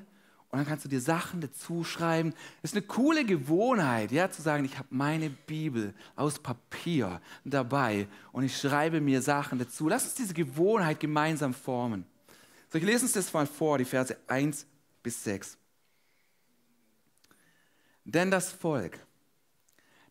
und 0.50 0.60
dann 0.60 0.66
kannst 0.66 0.86
du 0.86 0.90
dir 0.90 1.02
Sachen 1.02 1.42
dazu 1.42 1.84
schreiben. 1.84 2.34
Ist 2.64 2.74
eine 2.74 2.82
coole 2.82 3.26
Gewohnheit, 3.26 4.12
ja, 4.12 4.32
zu 4.32 4.42
sagen, 4.42 4.66
ich 4.66 4.78
habe 4.78 4.88
meine 4.92 5.30
Bibel 5.30 5.94
aus 6.16 6.40
Papier 6.40 7.22
dabei 7.44 8.08
und 8.32 8.44
ich 8.44 8.58
schreibe 8.58 9.02
mir 9.02 9.22
Sachen 9.22 9.60
dazu. 9.60 9.88
Lass 9.90 10.06
uns 10.06 10.16
diese 10.16 10.34
Gewohnheit 10.34 11.00
gemeinsam 11.00 11.54
formen. 11.54 12.06
So, 12.72 12.78
ich 12.78 12.84
lese 12.86 13.04
uns 13.04 13.14
das 13.14 13.32
mal 13.34 13.46
vor, 13.46 13.78
die 13.78 13.86
Verse 13.86 14.16
1 14.28 14.66
bis 15.04 15.24
6. 15.24 15.58
Denn 18.06 18.32
das 18.32 18.52
Volk, 18.52 19.00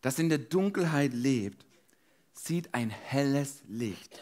das 0.01 0.19
in 0.19 0.29
der 0.29 0.37
Dunkelheit 0.37 1.13
lebt, 1.13 1.65
sieht 2.33 2.73
ein 2.73 2.91
helles 2.91 3.63
Licht. 3.67 4.21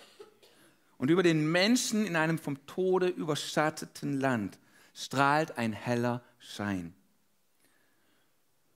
Und 0.97 1.09
über 1.09 1.23
den 1.23 1.51
Menschen 1.51 2.05
in 2.05 2.15
einem 2.15 2.37
vom 2.37 2.65
Tode 2.67 3.07
überschatteten 3.07 4.19
Land 4.19 4.59
strahlt 4.93 5.57
ein 5.57 5.73
heller 5.73 6.23
Schein. 6.39 6.93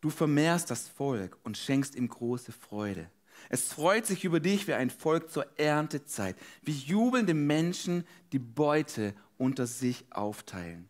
Du 0.01 0.09
vermehrst 0.09 0.69
das 0.69 0.87
Volk 0.87 1.37
und 1.43 1.57
schenkst 1.57 1.95
ihm 1.95 2.07
große 2.07 2.51
Freude. 2.51 3.09
Es 3.49 3.71
freut 3.71 4.05
sich 4.05 4.25
über 4.25 4.39
dich 4.39 4.67
wie 4.67 4.73
ein 4.73 4.89
Volk 4.89 5.29
zur 5.29 5.45
Erntezeit, 5.57 6.35
wie 6.61 6.73
jubelnde 6.73 7.33
Menschen 7.33 8.05
die 8.31 8.39
Beute 8.39 9.13
unter 9.37 9.65
sich 9.65 10.05
aufteilen. 10.11 10.89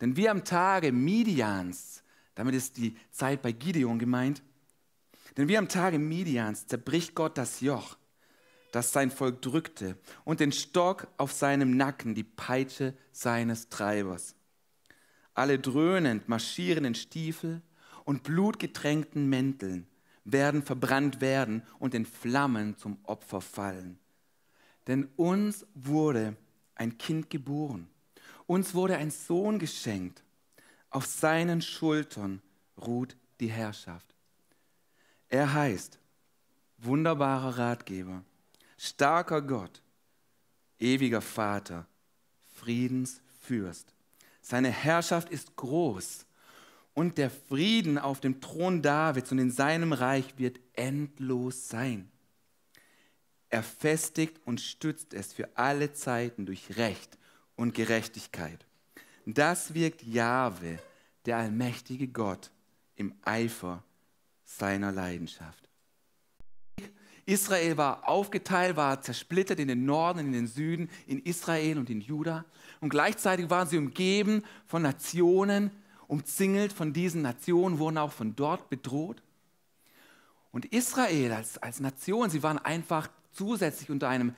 Denn 0.00 0.16
wie 0.16 0.28
am 0.28 0.44
Tage 0.44 0.92
Midians, 0.92 2.02
damit 2.34 2.54
ist 2.54 2.76
die 2.76 2.96
Zeit 3.10 3.40
bei 3.40 3.52
Gideon 3.52 3.98
gemeint, 3.98 4.42
denn 5.36 5.48
wie 5.48 5.56
am 5.56 5.68
Tage 5.68 5.98
Midians 5.98 6.66
zerbricht 6.66 7.14
Gott 7.14 7.38
das 7.38 7.60
Joch 7.60 7.96
das 8.74 8.90
sein 8.90 9.12
Volk 9.12 9.40
drückte, 9.40 9.96
und 10.24 10.40
den 10.40 10.50
Stock 10.50 11.06
auf 11.16 11.30
seinem 11.30 11.76
Nacken, 11.76 12.16
die 12.16 12.24
Peitsche 12.24 12.92
seines 13.12 13.68
Treibers. 13.68 14.34
Alle 15.32 15.60
dröhnend 15.60 16.28
marschierenden 16.28 16.96
Stiefel 16.96 17.62
und 18.04 18.24
blutgetränkten 18.24 19.28
Mänteln 19.28 19.86
werden 20.24 20.64
verbrannt 20.64 21.20
werden 21.20 21.62
und 21.78 21.94
in 21.94 22.04
Flammen 22.04 22.76
zum 22.76 22.98
Opfer 23.04 23.40
fallen. 23.40 24.00
Denn 24.88 25.08
uns 25.14 25.64
wurde 25.74 26.36
ein 26.74 26.98
Kind 26.98 27.30
geboren, 27.30 27.86
uns 28.48 28.74
wurde 28.74 28.96
ein 28.96 29.12
Sohn 29.12 29.60
geschenkt, 29.60 30.24
auf 30.90 31.06
seinen 31.06 31.62
Schultern 31.62 32.42
ruht 32.76 33.16
die 33.38 33.50
Herrschaft. 33.50 34.16
Er 35.28 35.52
heißt 35.52 36.00
wunderbarer 36.78 37.56
Ratgeber 37.56 38.24
starker 38.84 39.42
Gott, 39.42 39.82
ewiger 40.78 41.20
Vater, 41.20 41.86
Friedensfürst. 42.54 43.94
Seine 44.40 44.70
Herrschaft 44.70 45.30
ist 45.30 45.56
groß 45.56 46.26
und 46.92 47.18
der 47.18 47.30
Frieden 47.30 47.98
auf 47.98 48.20
dem 48.20 48.40
Thron 48.40 48.82
Davids 48.82 49.32
und 49.32 49.38
in 49.38 49.50
seinem 49.50 49.92
Reich 49.92 50.38
wird 50.38 50.60
endlos 50.74 51.68
sein. 51.68 52.10
Er 53.48 53.62
festigt 53.62 54.40
und 54.44 54.60
stützt 54.60 55.14
es 55.14 55.32
für 55.32 55.56
alle 55.56 55.92
Zeiten 55.92 56.46
durch 56.46 56.76
Recht 56.76 57.18
und 57.56 57.74
Gerechtigkeit. 57.74 58.66
Das 59.26 59.74
wirkt 59.74 60.02
Jahwe, 60.02 60.78
der 61.24 61.38
allmächtige 61.38 62.08
Gott, 62.08 62.50
im 62.96 63.14
Eifer 63.22 63.82
seiner 64.44 64.92
Leidenschaft. 64.92 65.63
Israel 67.26 67.76
war 67.76 68.08
aufgeteilt, 68.08 68.76
war 68.76 69.00
zersplittert 69.00 69.58
in 69.58 69.68
den 69.68 69.84
Norden, 69.84 70.18
in 70.20 70.32
den 70.32 70.46
Süden, 70.46 70.90
in 71.06 71.20
Israel 71.20 71.78
und 71.78 71.90
in 71.90 72.00
Juda. 72.00 72.44
Und 72.80 72.90
gleichzeitig 72.90 73.48
waren 73.50 73.68
sie 73.68 73.78
umgeben 73.78 74.42
von 74.66 74.82
Nationen, 74.82 75.70
umzingelt 76.06 76.72
von 76.72 76.92
diesen 76.92 77.22
Nationen, 77.22 77.78
wurden 77.78 77.98
auch 77.98 78.12
von 78.12 78.36
dort 78.36 78.68
bedroht. 78.68 79.22
Und 80.52 80.66
Israel 80.66 81.32
als, 81.32 81.58
als 81.58 81.80
Nation, 81.80 82.30
sie 82.30 82.42
waren 82.42 82.58
einfach 82.58 83.08
zusätzlich 83.32 83.90
unter 83.90 84.08
einem 84.08 84.34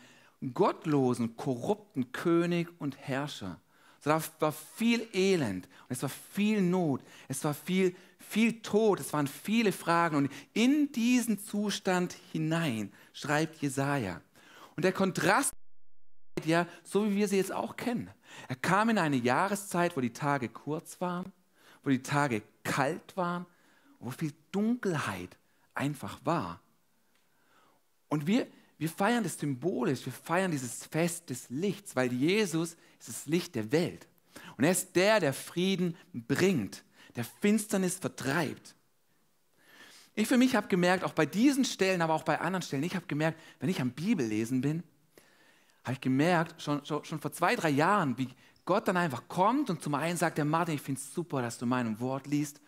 gottlosen, 0.54 1.36
korrupten 1.36 2.12
König 2.12 2.68
und 2.78 2.96
Herrscher. 2.96 3.60
So, 4.06 4.12
da 4.12 4.22
war 4.38 4.52
viel 4.52 5.08
Elend 5.12 5.66
und 5.66 5.96
es 5.96 6.00
war 6.02 6.08
viel 6.08 6.62
Not, 6.62 7.02
es 7.26 7.42
war 7.42 7.54
viel 7.54 7.96
viel 8.28 8.60
Tod, 8.62 9.00
es 9.00 9.12
waren 9.12 9.26
viele 9.26 9.72
Fragen. 9.72 10.16
Und 10.16 10.32
in 10.52 10.92
diesen 10.92 11.38
Zustand 11.38 12.16
hinein 12.32 12.92
schreibt 13.12 13.62
Jesaja. 13.62 14.20
Und 14.76 14.84
der 14.84 14.92
Kontrast, 14.92 15.52
ja, 16.44 16.66
so 16.82 17.08
wie 17.08 17.16
wir 17.16 17.28
sie 17.28 17.36
jetzt 17.36 17.52
auch 17.52 17.76
kennen. 17.76 18.10
Er 18.48 18.56
kam 18.56 18.90
in 18.90 18.98
eine 18.98 19.16
Jahreszeit, 19.16 19.96
wo 19.96 20.00
die 20.00 20.12
Tage 20.12 20.48
kurz 20.48 21.00
waren, 21.00 21.32
wo 21.82 21.90
die 21.90 22.02
Tage 22.02 22.42
kalt 22.64 23.16
waren, 23.16 23.46
wo 24.00 24.10
viel 24.10 24.32
Dunkelheit 24.52 25.36
einfach 25.74 26.18
war. 26.24 26.60
Und 28.08 28.26
wir, 28.26 28.46
wir 28.78 28.88
feiern 28.88 29.24
das 29.24 29.38
symbolisch, 29.38 30.04
wir 30.04 30.12
feiern 30.12 30.50
dieses 30.50 30.84
Fest 30.86 31.30
des 31.30 31.48
Lichts, 31.48 31.96
weil 31.96 32.12
Jesus 32.12 32.76
ist 32.98 33.08
das 33.08 33.26
Licht 33.26 33.54
der 33.54 33.72
Welt. 33.72 34.06
Und 34.56 34.64
er 34.64 34.72
ist 34.72 34.94
der, 34.96 35.20
der 35.20 35.32
Frieden 35.32 35.96
bringt, 36.12 36.84
der 37.14 37.24
Finsternis 37.24 37.96
vertreibt. 37.96 38.74
Ich 40.14 40.28
für 40.28 40.38
mich 40.38 40.56
habe 40.56 40.68
gemerkt, 40.68 41.04
auch 41.04 41.12
bei 41.12 41.26
diesen 41.26 41.64
Stellen, 41.64 42.00
aber 42.02 42.14
auch 42.14 42.22
bei 42.22 42.40
anderen 42.40 42.62
Stellen, 42.62 42.82
ich 42.82 42.96
habe 42.96 43.06
gemerkt, 43.06 43.38
wenn 43.60 43.68
ich 43.68 43.80
am 43.80 43.90
Bibellesen 43.90 44.62
bin, 44.62 44.82
habe 45.84 45.92
ich 45.92 46.00
gemerkt, 46.00 46.60
schon, 46.60 46.84
schon, 46.84 47.04
schon 47.04 47.20
vor 47.20 47.32
zwei, 47.32 47.54
drei 47.54 47.70
Jahren, 47.70 48.16
wie 48.18 48.28
Gott 48.64 48.88
dann 48.88 48.96
einfach 48.96 49.28
kommt 49.28 49.70
und 49.70 49.82
zum 49.82 49.94
einen 49.94 50.16
sagt, 50.16 50.38
der 50.38 50.44
Martin, 50.44 50.74
ich 50.74 50.82
finde 50.82 51.00
es 51.00 51.14
super, 51.14 51.40
dass 51.40 51.58
du 51.58 51.66
mein 51.66 52.00
Wort 52.00 52.26
liest 52.26 52.60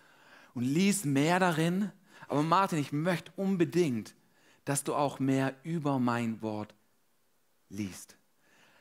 und 0.55 0.63
liest 0.63 1.05
mehr 1.05 1.41
darin. 1.41 1.91
Aber 2.29 2.43
Martin, 2.43 2.79
ich 2.79 2.93
möchte 2.93 3.33
unbedingt, 3.37 4.15
dass 4.69 4.85
du 4.85 4.95
auch 4.95 5.19
mehr 5.19 5.55
über 5.63 5.99
mein 5.99 6.43
Wort 6.43 6.75
liest. 7.71 8.19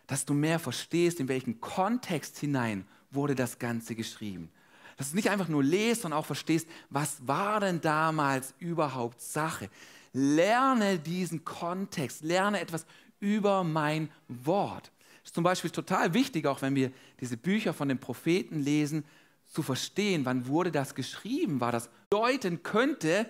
Dass 0.05 0.25
du 0.25 0.33
mehr 0.33 0.59
verstehst, 0.59 1.21
in 1.21 1.29
welchen 1.29 1.61
Kontext 1.61 2.39
hinein 2.39 2.85
wurde 3.09 3.35
das 3.35 3.57
Ganze 3.57 3.95
geschrieben. 3.95 4.51
Dass 4.97 5.11
du 5.11 5.15
nicht 5.15 5.29
einfach 5.29 5.47
nur 5.47 5.63
lest, 5.63 6.01
sondern 6.01 6.19
auch 6.19 6.25
verstehst, 6.25 6.67
was 6.89 7.25
war 7.25 7.61
denn 7.61 7.79
damals 7.79 8.53
überhaupt 8.59 9.21
Sache. 9.21 9.69
Lerne 10.11 10.99
diesen 10.99 11.45
Kontext, 11.45 12.21
lerne 12.21 12.59
etwas 12.59 12.85
über 13.21 13.63
mein 13.63 14.09
Wort. 14.27 14.91
Das 15.21 15.29
ist 15.29 15.35
zum 15.35 15.45
Beispiel 15.45 15.71
total 15.71 16.13
wichtig, 16.13 16.47
auch 16.47 16.61
wenn 16.61 16.75
wir 16.75 16.91
diese 17.21 17.37
Bücher 17.37 17.73
von 17.73 17.87
den 17.87 17.97
Propheten 17.97 18.59
lesen, 18.59 19.05
zu 19.45 19.63
verstehen, 19.63 20.25
wann 20.25 20.47
wurde 20.47 20.73
das 20.73 20.95
geschrieben, 20.95 21.61
war 21.61 21.71
das 21.71 21.89
deuten 22.09 22.61
könnte, 22.61 23.25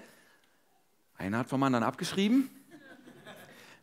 einer 1.18 1.40
hat 1.40 1.50
vom 1.50 1.64
anderen 1.64 1.84
abgeschrieben. 1.84 2.50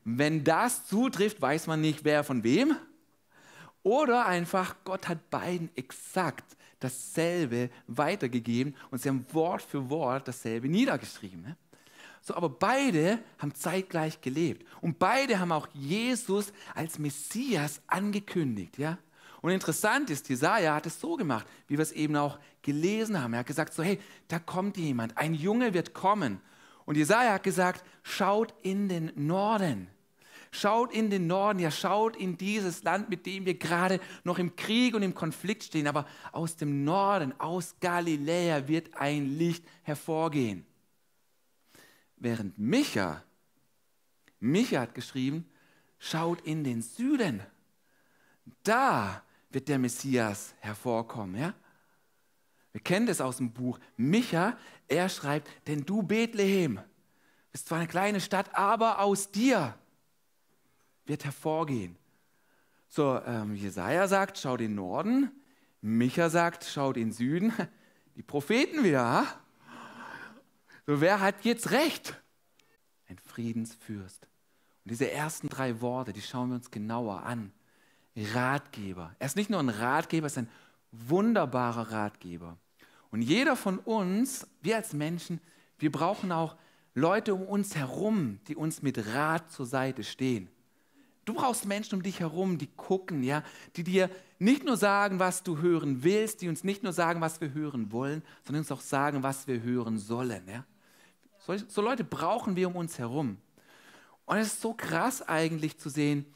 Wenn 0.04 0.44
das 0.44 0.86
zutrifft, 0.86 1.40
weiß 1.40 1.66
man 1.66 1.80
nicht, 1.80 2.04
wer 2.04 2.24
von 2.24 2.44
wem. 2.44 2.76
Oder 3.82 4.26
einfach, 4.26 4.76
Gott 4.84 5.08
hat 5.08 5.30
beiden 5.30 5.70
exakt 5.76 6.56
dasselbe 6.80 7.70
weitergegeben 7.86 8.74
und 8.90 9.00
sie 9.00 9.08
haben 9.08 9.26
Wort 9.32 9.62
für 9.62 9.88
Wort 9.88 10.28
dasselbe 10.28 10.68
niedergeschrieben. 10.68 11.42
Ne? 11.42 11.56
So, 12.20 12.34
aber 12.34 12.48
beide 12.48 13.18
haben 13.38 13.54
zeitgleich 13.54 14.20
gelebt 14.20 14.66
und 14.80 14.98
beide 14.98 15.38
haben 15.38 15.52
auch 15.52 15.68
Jesus 15.72 16.52
als 16.74 16.98
Messias 16.98 17.80
angekündigt. 17.86 18.78
Ja? 18.78 18.98
Und 19.40 19.50
interessant 19.50 20.08
ist, 20.10 20.28
Jesaja 20.28 20.74
hat 20.74 20.86
es 20.86 21.00
so 21.00 21.16
gemacht, 21.16 21.46
wie 21.68 21.76
wir 21.76 21.82
es 21.82 21.92
eben 21.92 22.16
auch 22.16 22.38
gelesen 22.62 23.20
haben. 23.20 23.34
Er 23.34 23.40
hat 23.40 23.46
gesagt: 23.46 23.74
So, 23.74 23.82
hey, 23.82 24.00
da 24.28 24.38
kommt 24.38 24.78
jemand, 24.78 25.18
ein 25.18 25.34
Junge 25.34 25.74
wird 25.74 25.92
kommen 25.92 26.40
und 26.84 26.96
Jesaja 26.96 27.34
hat 27.34 27.42
gesagt, 27.42 27.84
schaut 28.02 28.54
in 28.62 28.88
den 28.88 29.12
Norden. 29.14 29.88
Schaut 30.50 30.92
in 30.92 31.10
den 31.10 31.26
Norden, 31.26 31.58
ja, 31.58 31.70
schaut 31.70 32.14
in 32.14 32.38
dieses 32.38 32.84
Land, 32.84 33.08
mit 33.08 33.26
dem 33.26 33.44
wir 33.44 33.54
gerade 33.54 33.98
noch 34.22 34.38
im 34.38 34.54
Krieg 34.54 34.94
und 34.94 35.02
im 35.02 35.14
Konflikt 35.14 35.64
stehen. 35.64 35.88
Aber 35.88 36.06
aus 36.30 36.56
dem 36.56 36.84
Norden, 36.84 37.34
aus 37.40 37.74
Galiläa 37.80 38.68
wird 38.68 38.94
ein 38.94 39.36
Licht 39.36 39.64
hervorgehen. 39.82 40.64
Während 42.16 42.56
Micha, 42.56 43.24
Micha 44.38 44.80
hat 44.80 44.94
geschrieben, 44.94 45.44
schaut 45.98 46.40
in 46.42 46.62
den 46.62 46.82
Süden. 46.82 47.40
Da 48.62 49.22
wird 49.50 49.68
der 49.68 49.78
Messias 49.78 50.54
hervorkommen. 50.60 51.40
Ja? 51.40 51.54
Wir 52.74 52.82
kennen 52.82 53.06
das 53.06 53.22
aus 53.22 53.38
dem 53.38 53.52
Buch. 53.52 53.78
Micha, 53.96 54.58
er 54.88 55.08
schreibt, 55.08 55.48
denn 55.66 55.86
du 55.86 56.02
Bethlehem 56.02 56.80
bist 57.54 57.68
zwar 57.68 57.78
eine 57.78 57.86
kleine 57.86 58.20
Stadt, 58.20 58.52
aber 58.56 58.98
aus 58.98 59.30
dir 59.30 59.78
wird 61.06 61.22
hervorgehen. 61.22 61.96
So, 62.88 63.20
ähm, 63.24 63.54
Jesaja 63.54 64.08
sagt, 64.08 64.38
schau 64.38 64.56
den 64.56 64.74
Norden. 64.74 65.30
Micha 65.80 66.30
sagt, 66.30 66.64
schau 66.64 66.92
den 66.92 67.12
Süden. 67.12 67.52
Die 68.16 68.24
Propheten 68.24 68.82
wieder. 68.82 69.04
Ha? 69.04 69.26
So, 70.84 71.00
wer 71.00 71.20
hat 71.20 71.44
jetzt 71.44 71.70
recht? 71.70 72.20
Ein 73.08 73.18
Friedensfürst. 73.18 74.26
Und 74.84 74.90
diese 74.90 75.12
ersten 75.12 75.48
drei 75.48 75.80
Worte, 75.80 76.12
die 76.12 76.22
schauen 76.22 76.48
wir 76.48 76.56
uns 76.56 76.72
genauer 76.72 77.22
an. 77.22 77.52
Ratgeber. 78.16 79.14
Er 79.20 79.26
ist 79.26 79.36
nicht 79.36 79.48
nur 79.50 79.60
ein 79.60 79.68
Ratgeber, 79.68 80.24
er 80.24 80.32
ist 80.32 80.38
ein 80.38 80.50
wunderbarer 80.90 81.92
Ratgeber. 81.92 82.58
Und 83.14 83.22
jeder 83.22 83.54
von 83.54 83.78
uns, 83.78 84.44
wir 84.60 84.74
als 84.74 84.92
Menschen, 84.92 85.40
wir 85.78 85.92
brauchen 85.92 86.32
auch 86.32 86.56
Leute 86.94 87.32
um 87.32 87.42
uns 87.42 87.76
herum, 87.76 88.40
die 88.48 88.56
uns 88.56 88.82
mit 88.82 89.06
Rat 89.14 89.52
zur 89.52 89.66
Seite 89.66 90.02
stehen. 90.02 90.48
Du 91.24 91.34
brauchst 91.34 91.64
Menschen 91.64 91.94
um 91.94 92.02
dich 92.02 92.18
herum, 92.18 92.58
die 92.58 92.66
gucken, 92.66 93.22
ja, 93.22 93.44
die 93.76 93.84
dir 93.84 94.10
nicht 94.40 94.64
nur 94.64 94.76
sagen, 94.76 95.20
was 95.20 95.44
du 95.44 95.58
hören 95.58 96.02
willst, 96.02 96.42
die 96.42 96.48
uns 96.48 96.64
nicht 96.64 96.82
nur 96.82 96.92
sagen, 96.92 97.20
was 97.20 97.40
wir 97.40 97.54
hören 97.54 97.92
wollen, 97.92 98.20
sondern 98.42 98.62
uns 98.62 98.72
auch 98.72 98.80
sagen, 98.80 99.22
was 99.22 99.46
wir 99.46 99.62
hören 99.62 99.96
sollen. 99.96 100.42
Ja. 100.48 100.64
So, 101.38 101.56
so 101.68 101.82
Leute 101.82 102.02
brauchen 102.02 102.56
wir 102.56 102.66
um 102.66 102.74
uns 102.74 102.98
herum. 102.98 103.36
Und 104.24 104.38
es 104.38 104.48
ist 104.48 104.60
so 104.60 104.74
krass 104.74 105.22
eigentlich 105.22 105.78
zu 105.78 105.88
sehen, 105.88 106.26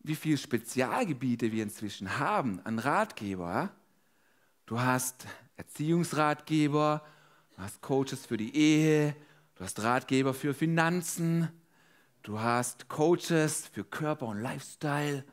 wie 0.00 0.14
viele 0.14 0.36
Spezialgebiete 0.36 1.50
wir 1.50 1.62
inzwischen 1.62 2.18
haben 2.18 2.60
an 2.64 2.78
Ratgeber. 2.78 3.70
Du 4.66 4.78
hast 4.78 5.26
Erziehungsratgeber, 5.56 7.02
du 7.56 7.62
hast 7.62 7.80
Coaches 7.80 8.26
für 8.26 8.36
die 8.36 8.54
Ehe, 8.54 9.16
du 9.54 9.64
hast 9.64 9.82
Ratgeber 9.82 10.34
für 10.34 10.52
Finanzen, 10.52 11.48
du 12.22 12.38
hast 12.38 12.88
Coaches 12.88 13.66
für 13.72 13.84
Körper 13.84 14.26
und 14.26 14.40
Lifestyle. 14.40 15.24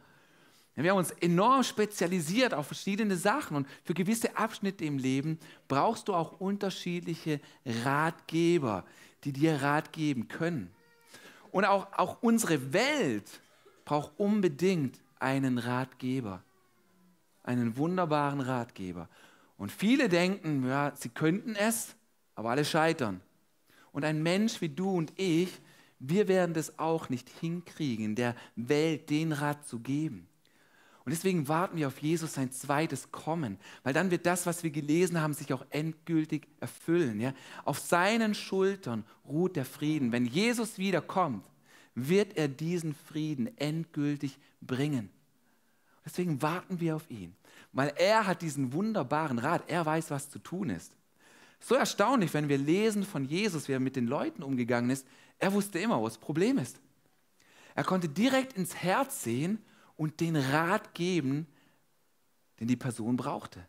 Wir 0.75 0.91
haben 0.91 0.97
uns 0.97 1.11
enorm 1.11 1.63
spezialisiert 1.63 2.53
auf 2.53 2.67
verschiedene 2.67 3.15
Sachen 3.15 3.57
und 3.57 3.67
für 3.83 3.93
gewisse 3.93 4.35
Abschnitte 4.37 4.85
im 4.85 4.97
Leben 4.97 5.37
brauchst 5.67 6.07
du 6.07 6.15
auch 6.15 6.39
unterschiedliche 6.39 7.39
Ratgeber, 7.83 8.85
die 9.23 9.33
dir 9.33 9.61
Rat 9.61 9.91
geben 9.91 10.27
können. 10.27 10.71
Und 11.51 11.65
auch, 11.65 11.87
auch 11.93 12.23
unsere 12.23 12.73
Welt 12.73 13.29
braucht 13.85 14.13
unbedingt 14.17 14.99
einen 15.19 15.59
Ratgeber, 15.59 16.41
einen 17.43 17.77
wunderbaren 17.77 18.41
Ratgeber. 18.41 19.09
Und 19.57 19.71
viele 19.71 20.09
denken, 20.09 20.67
ja, 20.67 20.93
sie 20.95 21.09
könnten 21.09 21.55
es, 21.55 21.95
aber 22.35 22.51
alle 22.51 22.65
scheitern. 22.65 23.21
Und 23.91 24.03
ein 24.05 24.23
Mensch 24.23 24.61
wie 24.61 24.69
du 24.69 24.89
und 24.89 25.13
ich, 25.15 25.49
wir 25.99 26.27
werden 26.27 26.53
das 26.53 26.79
auch 26.79 27.09
nicht 27.09 27.29
hinkriegen, 27.39 28.15
der 28.15 28.35
Welt 28.55 29.09
den 29.09 29.31
Rat 29.31 29.65
zu 29.67 29.79
geben. 29.79 30.27
Und 31.05 31.11
deswegen 31.11 31.47
warten 31.49 31.77
wir 31.77 31.87
auf 31.87 31.99
Jesus 31.99 32.33
sein 32.33 32.51
zweites 32.51 33.11
Kommen, 33.11 33.57
weil 33.83 33.93
dann 33.93 34.09
wird 34.09 34.25
das, 34.25 34.45
was 34.45 34.63
wir 34.63 34.71
gelesen 34.71 35.19
haben, 35.19 35.33
sich 35.33 35.53
auch 35.53 35.65
endgültig 35.69 36.47
erfüllen. 36.61 37.19
Ja? 37.19 37.33
Auf 37.65 37.79
seinen 37.79 38.33
Schultern 38.33 39.03
ruht 39.27 39.57
der 39.57 39.65
Frieden. 39.65 40.13
Wenn 40.13 40.25
Jesus 40.25 40.77
wiederkommt, 40.77 41.45
wird 41.93 42.37
er 42.37 42.47
diesen 42.47 42.95
Frieden 42.95 43.55
endgültig 43.57 44.37
bringen. 44.61 45.09
Deswegen 46.05 46.41
warten 46.41 46.79
wir 46.79 46.95
auf 46.95 47.09
ihn 47.11 47.35
weil 47.71 47.93
er 47.97 48.27
hat 48.27 48.41
diesen 48.41 48.73
wunderbaren 48.73 49.39
Rat. 49.39 49.63
Er 49.67 49.85
weiß, 49.85 50.11
was 50.11 50.29
zu 50.29 50.39
tun 50.39 50.69
ist. 50.69 50.95
So 51.59 51.75
erstaunlich, 51.75 52.33
wenn 52.33 52.49
wir 52.49 52.57
lesen 52.57 53.03
von 53.03 53.25
Jesus, 53.25 53.67
wie 53.67 53.73
er 53.73 53.79
mit 53.79 53.95
den 53.95 54.07
Leuten 54.07 54.43
umgegangen 54.43 54.89
ist. 54.89 55.07
Er 55.39 55.53
wusste 55.53 55.79
immer, 55.79 56.01
was 56.01 56.13
das 56.13 56.21
Problem 56.21 56.57
ist. 56.57 56.79
Er 57.75 57.83
konnte 57.83 58.09
direkt 58.09 58.53
ins 58.53 58.75
Herz 58.75 59.23
sehen 59.23 59.63
und 59.95 60.19
den 60.19 60.35
Rat 60.35 60.93
geben, 60.93 61.47
den 62.59 62.67
die 62.67 62.75
Person 62.75 63.15
brauchte. 63.15 63.65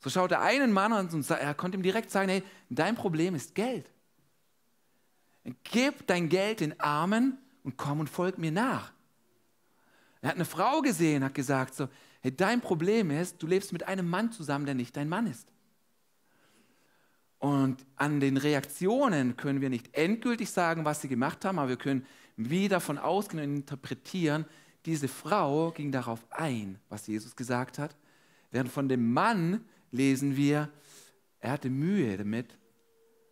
So 0.00 0.10
schaut 0.10 0.30
er 0.32 0.40
einen 0.40 0.72
Mann 0.72 0.92
an 0.92 1.08
und 1.08 1.28
er 1.28 1.54
konnte 1.54 1.76
ihm 1.76 1.82
direkt 1.82 2.10
sagen, 2.10 2.28
hey, 2.28 2.42
dein 2.70 2.94
Problem 2.94 3.34
ist 3.34 3.54
Geld. 3.54 3.90
Gib 5.64 6.06
dein 6.06 6.28
Geld 6.28 6.60
den 6.60 6.78
Armen 6.78 7.38
und 7.64 7.76
komm 7.76 8.00
und 8.00 8.08
folg 8.08 8.38
mir 8.38 8.52
nach. 8.52 8.92
Er 10.20 10.30
hat 10.30 10.36
eine 10.36 10.44
Frau 10.44 10.82
gesehen, 10.82 11.24
hat 11.24 11.34
gesagt, 11.34 11.74
so, 11.74 11.88
hey, 12.28 12.36
dein 12.36 12.60
Problem 12.60 13.10
ist, 13.10 13.42
du 13.42 13.46
lebst 13.46 13.72
mit 13.72 13.88
einem 13.88 14.08
Mann 14.08 14.32
zusammen, 14.32 14.66
der 14.66 14.74
nicht 14.74 14.96
dein 14.96 15.08
Mann 15.08 15.26
ist. 15.26 15.50
Und 17.38 17.86
an 17.96 18.20
den 18.20 18.36
Reaktionen 18.36 19.36
können 19.36 19.60
wir 19.60 19.70
nicht 19.70 19.96
endgültig 19.96 20.50
sagen, 20.50 20.84
was 20.84 21.00
sie 21.00 21.08
gemacht 21.08 21.44
haben, 21.44 21.58
aber 21.58 21.70
wir 21.70 21.76
können 21.76 22.04
wieder 22.36 22.76
davon 22.76 22.98
ausgehen 22.98 23.42
und 23.42 23.56
interpretieren, 23.56 24.44
diese 24.84 25.08
Frau 25.08 25.70
ging 25.70 25.90
darauf 25.90 26.26
ein, 26.30 26.78
was 26.88 27.06
Jesus 27.06 27.34
gesagt 27.34 27.78
hat. 27.78 27.96
Während 28.50 28.70
von 28.70 28.88
dem 28.88 29.12
Mann 29.12 29.64
lesen 29.90 30.36
wir, 30.36 30.68
er 31.40 31.52
hatte 31.52 31.70
Mühe 31.70 32.16
damit, 32.16 32.58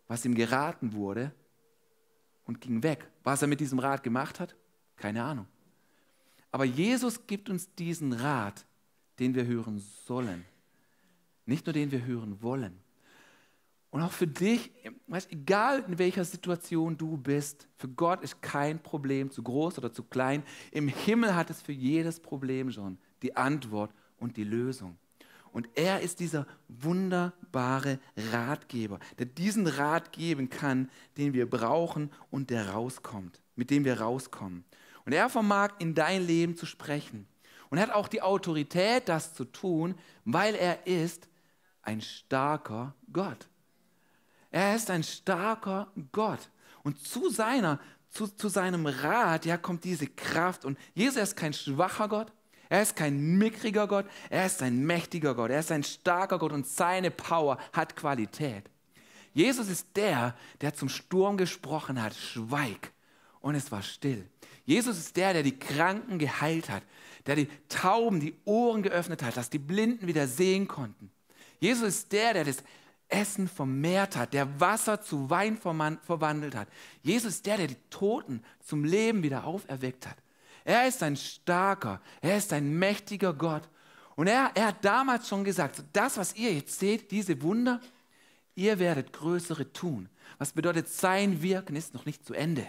was 0.07 0.25
ihm 0.25 0.35
geraten 0.35 0.93
wurde 0.93 1.31
und 2.45 2.61
ging 2.61 2.81
weg. 2.81 3.07
Was 3.23 3.41
er 3.41 3.47
mit 3.47 3.59
diesem 3.59 3.79
Rat 3.79 4.03
gemacht 4.03 4.39
hat, 4.39 4.55
keine 4.95 5.23
Ahnung. 5.23 5.47
Aber 6.51 6.65
Jesus 6.65 7.27
gibt 7.27 7.49
uns 7.49 7.73
diesen 7.75 8.13
Rat 8.13 8.66
den 9.19 9.35
wir 9.35 9.45
hören 9.45 9.79
sollen. 10.05 10.45
Nicht 11.45 11.65
nur 11.65 11.73
den 11.73 11.91
wir 11.91 12.05
hören 12.05 12.41
wollen. 12.41 12.77
Und 13.89 14.01
auch 14.01 14.11
für 14.11 14.27
dich, 14.27 14.71
weißt, 15.07 15.31
egal 15.31 15.83
in 15.87 15.97
welcher 15.97 16.25
Situation 16.25 16.97
du 16.97 17.17
bist, 17.17 17.67
für 17.77 17.87
Gott 17.87 18.21
ist 18.21 18.41
kein 18.41 18.81
Problem 18.83 19.31
zu 19.31 19.41
groß 19.41 19.77
oder 19.77 19.93
zu 19.93 20.03
klein. 20.03 20.43
Im 20.71 20.87
Himmel 20.87 21.35
hat 21.35 21.49
es 21.49 21.61
für 21.61 21.71
jedes 21.71 22.19
Problem 22.19 22.69
schon 22.71 22.97
die 23.21 23.35
Antwort 23.35 23.91
und 24.19 24.35
die 24.35 24.43
Lösung. 24.43 24.97
Und 25.51 25.69
er 25.75 26.01
ist 26.01 26.19
dieser 26.19 26.45
wunderbare 26.67 27.99
Ratgeber, 28.31 28.99
der 29.17 29.25
diesen 29.25 29.65
Rat 29.65 30.11
geben 30.11 30.49
kann, 30.49 30.91
den 31.17 31.33
wir 31.33 31.49
brauchen 31.49 32.11
und 32.29 32.49
der 32.49 32.71
rauskommt, 32.71 33.41
mit 33.55 33.71
dem 33.71 33.85
wir 33.85 34.01
rauskommen. 34.01 34.65
Und 35.05 35.13
er 35.13 35.29
vermag 35.29 35.69
in 35.79 35.95
dein 35.95 36.27
Leben 36.27 36.55
zu 36.57 36.65
sprechen. 36.65 37.25
Und 37.69 37.77
er 37.77 37.87
hat 37.87 37.93
auch 37.93 38.07
die 38.07 38.21
Autorität, 38.21 39.09
das 39.09 39.33
zu 39.33 39.45
tun, 39.45 39.95
weil 40.25 40.55
er 40.55 40.87
ist 40.87 41.27
ein 41.81 42.01
starker 42.01 42.93
Gott. 43.11 43.47
Er 44.51 44.75
ist 44.75 44.89
ein 44.89 45.03
starker 45.03 45.87
Gott. 46.11 46.49
Und 46.83 46.99
zu 47.05 47.29
seiner, 47.29 47.79
zu, 48.09 48.27
zu 48.27 48.47
seinem 48.49 48.85
Rat, 48.85 49.45
ja, 49.45 49.57
kommt 49.57 49.83
diese 49.83 50.07
Kraft. 50.07 50.65
Und 50.65 50.77
Jesus 50.93 51.21
ist 51.21 51.35
kein 51.35 51.53
schwacher 51.53 52.07
Gott, 52.07 52.31
er 52.69 52.81
ist 52.81 52.95
kein 52.95 53.37
mickriger 53.37 53.87
Gott, 53.87 54.05
er 54.29 54.45
ist 54.45 54.61
ein 54.61 54.85
mächtiger 54.85 55.35
Gott, 55.35 55.51
er 55.51 55.59
ist 55.59 55.71
ein 55.71 55.83
starker 55.83 56.37
Gott 56.37 56.51
und 56.51 56.67
seine 56.67 57.11
Power 57.11 57.57
hat 57.73 57.95
Qualität. 57.95 58.69
Jesus 59.33 59.69
ist 59.69 59.87
der, 59.95 60.35
der 60.61 60.73
zum 60.73 60.89
Sturm 60.89 61.37
gesprochen 61.37 62.01
hat, 62.01 62.15
schweig. 62.15 62.91
Und 63.39 63.55
es 63.55 63.71
war 63.71 63.83
still. 63.83 64.27
Jesus 64.67 64.97
ist 64.97 65.15
der, 65.15 65.31
der 65.31 65.43
die 65.43 65.57
Kranken 65.57 66.19
geheilt 66.19 66.69
hat, 66.69 66.83
der 67.25 67.37
die 67.37 67.47
Tauben 67.69 68.19
die 68.19 68.35
Ohren 68.43 68.83
geöffnet 68.83 69.23
hat, 69.23 69.37
dass 69.37 69.49
die 69.49 69.59
Blinden 69.59 70.07
wieder 70.07 70.27
sehen 70.27 70.67
konnten. 70.67 71.09
Jesus 71.61 71.87
ist 71.87 72.11
der, 72.11 72.33
der 72.33 72.43
das 72.43 72.57
Essen 73.07 73.47
vermehrt 73.47 74.17
hat, 74.17 74.33
der 74.33 74.59
Wasser 74.59 75.01
zu 75.01 75.29
Wein 75.29 75.57
verwandelt 75.57 76.53
hat. 76.53 76.67
Jesus 77.01 77.35
ist 77.35 77.45
der, 77.45 77.55
der 77.55 77.67
die 77.67 77.77
Toten 77.89 78.43
zum 78.59 78.83
Leben 78.83 79.23
wieder 79.23 79.45
auferweckt 79.45 80.05
hat. 80.05 80.17
Er 80.65 80.85
ist 80.85 81.01
ein 81.01 81.15
starker, 81.15 82.01
er 82.19 82.37
ist 82.37 82.51
ein 82.51 82.77
mächtiger 82.77 83.33
Gott. 83.33 83.63
Und 84.17 84.27
er, 84.27 84.51
er 84.53 84.67
hat 84.67 84.83
damals 84.83 85.29
schon 85.29 85.45
gesagt, 85.45 85.81
das, 85.93 86.17
was 86.17 86.35
ihr 86.35 86.53
jetzt 86.53 86.77
seht, 86.77 87.09
diese 87.11 87.41
Wunder, 87.41 87.79
ihr 88.55 88.79
werdet 88.79 89.13
größere 89.13 89.71
tun. 89.71 90.09
Was 90.39 90.51
bedeutet, 90.51 90.89
sein 90.89 91.41
Wirken 91.41 91.77
ist 91.77 91.93
noch 91.93 92.05
nicht 92.05 92.25
zu 92.25 92.33
Ende. 92.33 92.67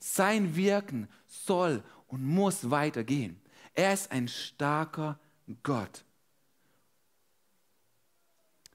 Sein 0.00 0.56
Wirken 0.56 1.08
soll 1.26 1.84
und 2.08 2.24
muss 2.24 2.70
weitergehen. 2.70 3.40
Er 3.74 3.94
ist 3.94 4.10
ein 4.10 4.26
starker 4.26 5.18
Gott. 5.62 6.04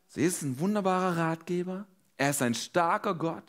Sie 0.08 0.24
ist 0.24 0.44
ein 0.44 0.58
wunderbarer 0.60 1.18
Ratgeber. 1.18 1.86
Er 2.16 2.30
ist 2.30 2.42
ein 2.42 2.54
starker 2.54 3.16
Gott. 3.16 3.44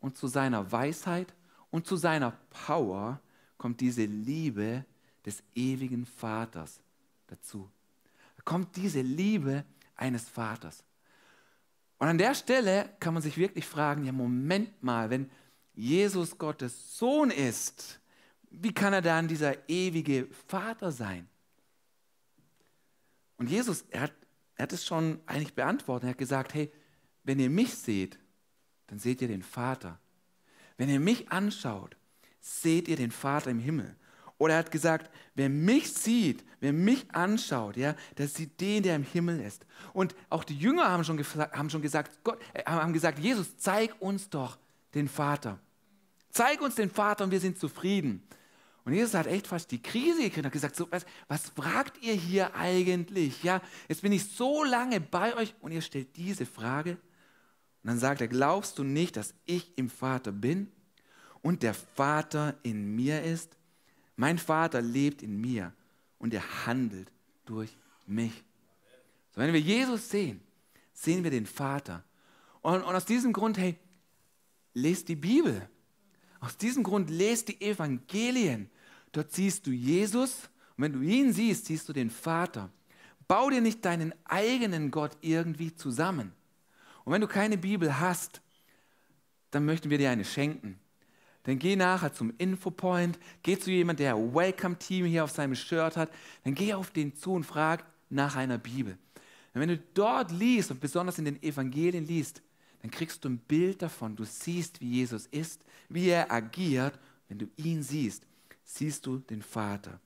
Und 0.00 0.16
zu 0.16 0.26
seiner 0.26 0.72
Weisheit 0.72 1.32
und 1.70 1.86
zu 1.86 1.96
seiner 1.96 2.32
Power 2.66 3.20
kommt 3.56 3.80
diese 3.80 4.04
Liebe 4.04 4.84
des 5.24 5.44
ewigen 5.54 6.04
Vaters 6.04 6.80
dazu. 7.28 7.70
Da 8.36 8.42
kommt 8.42 8.74
diese 8.74 9.00
Liebe 9.00 9.64
eines 9.94 10.28
Vaters. 10.28 10.82
Und 11.98 12.08
an 12.08 12.18
der 12.18 12.34
Stelle 12.34 12.90
kann 12.98 13.14
man 13.14 13.22
sich 13.22 13.36
wirklich 13.36 13.64
fragen, 13.64 14.04
ja 14.04 14.10
Moment 14.10 14.82
mal, 14.82 15.08
wenn 15.10 15.30
Jesus 15.74 16.36
Gottes 16.36 16.98
Sohn 16.98 17.30
ist, 17.30 18.00
wie 18.50 18.72
kann 18.72 18.92
er 18.92 19.02
dann 19.02 19.28
dieser 19.28 19.68
ewige 19.68 20.28
Vater 20.46 20.92
sein? 20.92 21.28
Und 23.38 23.48
Jesus, 23.48 23.84
er 23.90 24.02
hat, 24.02 24.12
er 24.56 24.64
hat 24.64 24.72
es 24.72 24.84
schon 24.84 25.20
eigentlich 25.26 25.54
beantwortet. 25.54 26.06
Er 26.06 26.10
hat 26.10 26.18
gesagt, 26.18 26.54
hey, 26.54 26.70
wenn 27.24 27.40
ihr 27.40 27.50
mich 27.50 27.74
seht, 27.74 28.18
dann 28.86 28.98
seht 28.98 29.22
ihr 29.22 29.28
den 29.28 29.42
Vater. 29.42 29.98
Wenn 30.76 30.88
ihr 30.88 31.00
mich 31.00 31.30
anschaut, 31.30 31.96
seht 32.40 32.88
ihr 32.88 32.96
den 32.96 33.10
Vater 33.10 33.50
im 33.50 33.58
Himmel. 33.58 33.96
Oder 34.38 34.54
er 34.54 34.58
hat 34.58 34.70
gesagt, 34.70 35.10
wer 35.34 35.48
mich 35.48 35.92
sieht, 35.92 36.44
wer 36.60 36.72
mich 36.72 37.06
anschaut, 37.14 37.76
ja, 37.76 37.94
der 38.18 38.26
sieht 38.26 38.60
den, 38.60 38.82
der 38.82 38.96
im 38.96 39.04
Himmel 39.04 39.40
ist. 39.40 39.64
Und 39.92 40.14
auch 40.28 40.42
die 40.44 40.58
Jünger 40.58 40.90
haben 40.90 41.04
schon, 41.04 41.18
haben 41.18 41.70
schon 41.70 41.82
gesagt, 41.82 42.24
Gott, 42.24 42.40
äh, 42.52 42.64
haben 42.64 42.92
gesagt, 42.92 43.20
Jesus, 43.20 43.56
zeig 43.56 43.94
uns 44.00 44.28
doch 44.30 44.58
den 44.94 45.08
Vater. 45.08 45.58
Zeig 46.30 46.60
uns 46.60 46.74
den 46.74 46.90
Vater 46.90 47.24
und 47.24 47.30
wir 47.30 47.40
sind 47.40 47.58
zufrieden. 47.58 48.22
Und 48.84 48.94
Jesus 48.94 49.14
hat 49.14 49.26
echt 49.26 49.46
fast 49.46 49.70
die 49.70 49.82
Krise 49.82 50.22
gekriegt 50.22 50.44
und 50.44 50.52
gesagt, 50.52 50.74
so, 50.74 50.90
was, 50.90 51.06
was 51.28 51.50
fragt 51.50 52.02
ihr 52.02 52.14
hier 52.14 52.54
eigentlich? 52.56 53.42
Ja, 53.44 53.60
jetzt 53.88 54.02
bin 54.02 54.12
ich 54.12 54.24
so 54.24 54.64
lange 54.64 55.00
bei 55.00 55.36
euch 55.36 55.54
und 55.60 55.70
ihr 55.72 55.82
stellt 55.82 56.16
diese 56.16 56.46
Frage. 56.46 56.92
Und 56.92 57.88
dann 57.88 57.98
sagt 57.98 58.20
er, 58.20 58.28
glaubst 58.28 58.78
du 58.78 58.84
nicht, 58.84 59.16
dass 59.16 59.34
ich 59.44 59.76
im 59.76 59.88
Vater 59.88 60.32
bin 60.32 60.70
und 61.42 61.62
der 61.62 61.74
Vater 61.74 62.56
in 62.62 62.96
mir 62.96 63.22
ist. 63.22 63.56
Mein 64.16 64.38
Vater 64.38 64.80
lebt 64.80 65.22
in 65.22 65.40
mir 65.40 65.72
und 66.18 66.34
er 66.34 66.66
handelt 66.66 67.12
durch 67.44 67.76
mich. 68.06 68.44
So, 69.32 69.40
wenn 69.40 69.52
wir 69.52 69.60
Jesus 69.60 70.08
sehen, 70.08 70.40
sehen 70.92 71.24
wir 71.24 71.30
den 71.30 71.46
Vater. 71.46 72.04
Und, 72.60 72.82
und 72.82 72.94
aus 72.94 73.04
diesem 73.04 73.32
Grund, 73.32 73.58
hey, 73.58 73.76
lest 74.74 75.08
die 75.08 75.16
Bibel. 75.16 75.68
Aus 76.40 76.56
diesem 76.56 76.82
Grund 76.82 77.10
lest 77.10 77.48
die 77.48 77.60
Evangelien. 77.60 78.70
Dort 79.12 79.32
siehst 79.32 79.66
du 79.66 79.70
Jesus 79.70 80.50
und 80.76 80.84
wenn 80.84 80.92
du 80.92 81.00
ihn 81.00 81.32
siehst, 81.32 81.66
siehst 81.66 81.88
du 81.88 81.92
den 81.92 82.10
Vater. 82.10 82.70
Bau 83.28 83.50
dir 83.50 83.60
nicht 83.60 83.84
deinen 83.84 84.14
eigenen 84.24 84.90
Gott 84.90 85.16
irgendwie 85.20 85.74
zusammen. 85.74 86.32
Und 87.04 87.12
wenn 87.12 87.20
du 87.20 87.28
keine 87.28 87.58
Bibel 87.58 88.00
hast, 88.00 88.40
dann 89.50 89.64
möchten 89.64 89.90
wir 89.90 89.98
dir 89.98 90.10
eine 90.10 90.24
schenken 90.24 90.78
dann 91.44 91.58
geh 91.58 91.76
nachher 91.76 92.12
zum 92.12 92.32
Infopoint, 92.38 93.18
geh 93.42 93.58
zu 93.58 93.70
jemandem, 93.70 94.04
der 94.04 94.14
ein 94.14 94.34
Welcome-Team 94.34 95.06
hier 95.06 95.24
auf 95.24 95.30
seinem 95.30 95.54
Shirt 95.54 95.96
hat, 95.96 96.10
dann 96.44 96.54
geh 96.54 96.72
auf 96.74 96.90
den 96.90 97.16
zu 97.16 97.32
und 97.32 97.44
frag 97.44 97.84
nach 98.10 98.36
einer 98.36 98.58
Bibel. 98.58 98.96
Und 99.54 99.60
wenn 99.60 99.68
du 99.68 99.78
dort 99.94 100.30
liest 100.30 100.70
und 100.70 100.80
besonders 100.80 101.18
in 101.18 101.24
den 101.24 101.42
Evangelien 101.42 102.06
liest, 102.06 102.42
dann 102.82 102.90
kriegst 102.90 103.24
du 103.24 103.28
ein 103.28 103.38
Bild 103.38 103.80
davon. 103.80 104.16
Du 104.16 104.24
siehst, 104.24 104.80
wie 104.80 104.90
Jesus 104.90 105.26
ist, 105.26 105.64
wie 105.88 106.08
er 106.08 106.30
agiert. 106.30 106.98
Wenn 107.28 107.38
du 107.38 107.48
ihn 107.56 107.82
siehst, 107.82 108.26
siehst 108.64 109.06
du 109.06 109.18
den 109.18 109.40
Vater. 109.40 110.00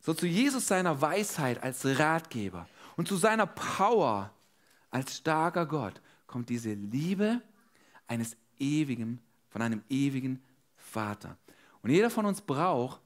So 0.00 0.14
zu 0.14 0.26
Jesus 0.26 0.68
seiner 0.68 1.00
Weisheit 1.00 1.62
als 1.62 1.84
Ratgeber 1.84 2.68
und 2.96 3.08
zu 3.08 3.16
seiner 3.16 3.46
Power 3.46 4.32
als 4.90 5.16
starker 5.16 5.66
Gott 5.66 6.00
kommt 6.26 6.48
diese 6.48 6.74
Liebe 6.74 7.42
eines 8.06 8.36
ewigen, 8.58 9.20
von 9.48 9.62
einem 9.62 9.82
ewigen 9.88 10.42
Vater. 10.76 11.36
Und 11.82 11.90
jeder 11.90 12.10
von 12.10 12.26
uns 12.26 12.40
braucht 12.40 13.00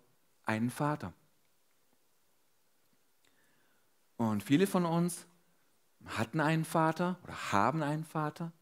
einen 0.44 0.70
Vater. 0.70 1.12
Und 4.16 4.42
viele 4.42 4.66
von 4.66 4.84
uns 4.84 5.26
hatten 6.06 6.40
einen 6.40 6.64
Vater 6.64 7.18
oder 7.22 7.52
haben 7.52 7.82
einen 7.82 8.04
Vater, 8.04 8.52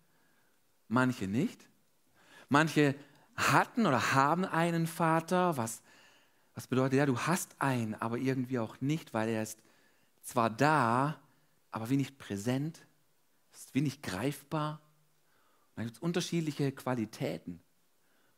manche 0.92 1.26
nicht. 1.26 1.68
Manche 2.48 2.94
hatten 3.34 3.86
oder 3.86 4.14
haben 4.14 4.44
einen 4.44 4.86
Vater, 4.86 5.56
was, 5.56 5.82
was 6.54 6.66
bedeutet, 6.66 6.98
ja, 6.98 7.06
du 7.06 7.18
hast 7.18 7.56
einen, 7.60 7.94
aber 7.94 8.18
irgendwie 8.18 8.58
auch 8.58 8.80
nicht, 8.80 9.14
weil 9.14 9.30
er 9.30 9.42
ist 9.42 9.62
zwar 10.22 10.50
da, 10.50 11.20
aber 11.70 11.88
wenig 11.88 12.18
präsent, 12.18 12.86
ist 13.52 13.74
wenig 13.74 14.02
greifbar. 14.02 14.80
Und 15.70 15.76
dann 15.76 15.86
gibt 15.86 15.96
es 15.96 16.02
unterschiedliche 16.02 16.70
Qualitäten 16.72 17.60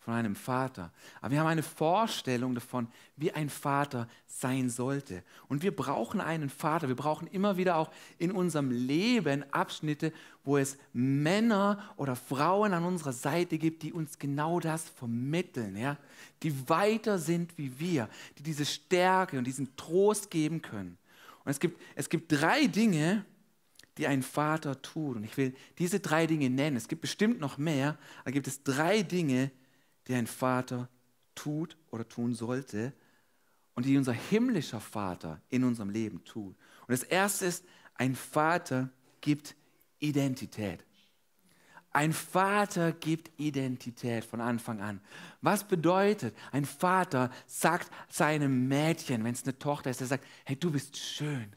von 0.05 0.13
einem 0.13 0.37
Vater. 0.37 0.93
Aber 1.23 1.31
wir 1.31 1.41
haben 1.41 1.47
eine 1.47 1.63
Vorstellung 1.63 2.55
davon, 2.55 2.89
wie 3.17 3.33
ein 3.33 3.49
Vater 3.49 4.07
sein 4.27 4.69
sollte. 4.69 5.23
Und 5.49 5.63
wir 5.63 5.75
brauchen 5.75 6.21
einen 6.21 6.51
Vater. 6.51 6.89
Wir 6.89 6.95
brauchen 6.95 7.27
immer 7.29 7.57
wieder 7.57 7.77
auch 7.77 7.91
in 8.19 8.31
unserem 8.31 8.71
Leben 8.71 9.51
Abschnitte, 9.51 10.13
wo 10.45 10.59
es 10.59 10.77
Männer 10.93 11.83
oder 11.97 12.17
Frauen 12.17 12.75
an 12.75 12.85
unserer 12.85 13.15
Seite 13.15 13.57
gibt, 13.57 13.83
die 13.83 13.95
uns 13.95 14.19
genau 14.19 14.61
das 14.61 14.91
vermitteln, 14.91 15.75
ja? 15.75 15.97
die 16.43 16.69
weiter 16.69 17.19
sind 17.19 17.57
wie 17.57 17.81
wir, 17.81 18.11
die 18.37 18.43
diese 18.43 18.67
Stärke 18.67 19.39
und 19.39 19.47
diesen 19.47 19.75
Trost 19.77 20.31
geben 20.31 20.61
können. 20.61 20.99
Und 21.45 21.51
es 21.51 21.61
gibt, 21.61 21.81
es 21.95 22.11
gibt 22.11 22.31
drei 22.31 22.67
Dinge, 22.67 23.25
die 23.97 24.07
ein 24.07 24.23
Vater 24.23 24.83
tut. 24.83 25.17
Und 25.17 25.25
ich 25.25 25.37
will 25.39 25.55
diese 25.79 26.01
drei 26.01 26.27
Dinge 26.27 26.51
nennen. 26.51 26.77
Es 26.77 26.89
gibt 26.89 27.01
bestimmt 27.01 27.41
noch 27.41 27.57
mehr, 27.57 27.97
aber 28.21 28.33
gibt 28.33 28.49
es 28.49 28.63
drei 28.63 29.03
Dinge, 29.03 29.47
die 29.47 29.64
die 30.07 30.15
ein 30.15 30.27
Vater 30.27 30.89
tut 31.35 31.77
oder 31.91 32.09
tun 32.09 32.35
sollte 32.35 32.93
und 33.75 33.87
die 33.87 33.97
unser 33.97 34.13
himmlischer 34.13 34.81
Vater 34.81 35.41
in 35.51 35.65
unserem 35.65 35.91
Leben 35.91 36.25
tut. 36.25 36.57
Und 36.87 36.91
das 36.91 37.03
Erste 37.03 37.47
ist, 37.47 37.65
ein 37.95 38.15
Vater 38.15 38.91
gibt 39.21 39.55
Identität. 39.99 40.85
Ein 41.91 42.13
Vater 42.13 42.93
gibt 42.93 43.31
Identität 43.39 44.25
von 44.25 44.41
Anfang 44.41 44.81
an. 44.81 45.01
Was 45.41 45.63
bedeutet, 45.63 46.37
ein 46.51 46.65
Vater 46.65 47.31
sagt 47.47 47.89
seinem 48.09 48.67
Mädchen, 48.67 49.23
wenn 49.23 49.33
es 49.33 49.45
eine 49.45 49.59
Tochter 49.59 49.91
ist, 49.91 50.01
er 50.01 50.09
sagt, 50.09 50.27
hey, 50.45 50.57
du 50.57 50.73
bist 50.73 50.97
schön, 50.97 51.55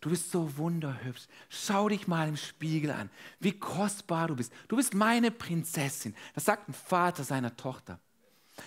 du 0.00 0.10
bist 0.10 0.30
so 0.30 0.56
wunderhübsch. 0.56 1.26
Schau 1.48 1.88
dich 1.88 2.06
mal 2.08 2.28
im 2.28 2.36
Spiegel 2.36 2.90
an, 2.90 3.10
wie 3.38 3.52
kostbar 3.52 4.28
du 4.28 4.36
bist. 4.36 4.52
Du 4.68 4.76
bist 4.76 4.94
meine 4.94 5.30
Prinzessin. 5.30 6.14
Das 6.34 6.44
sagt 6.44 6.68
ein 6.68 6.74
Vater 6.74 7.24
seiner 7.24 7.56
Tochter. 7.56 7.98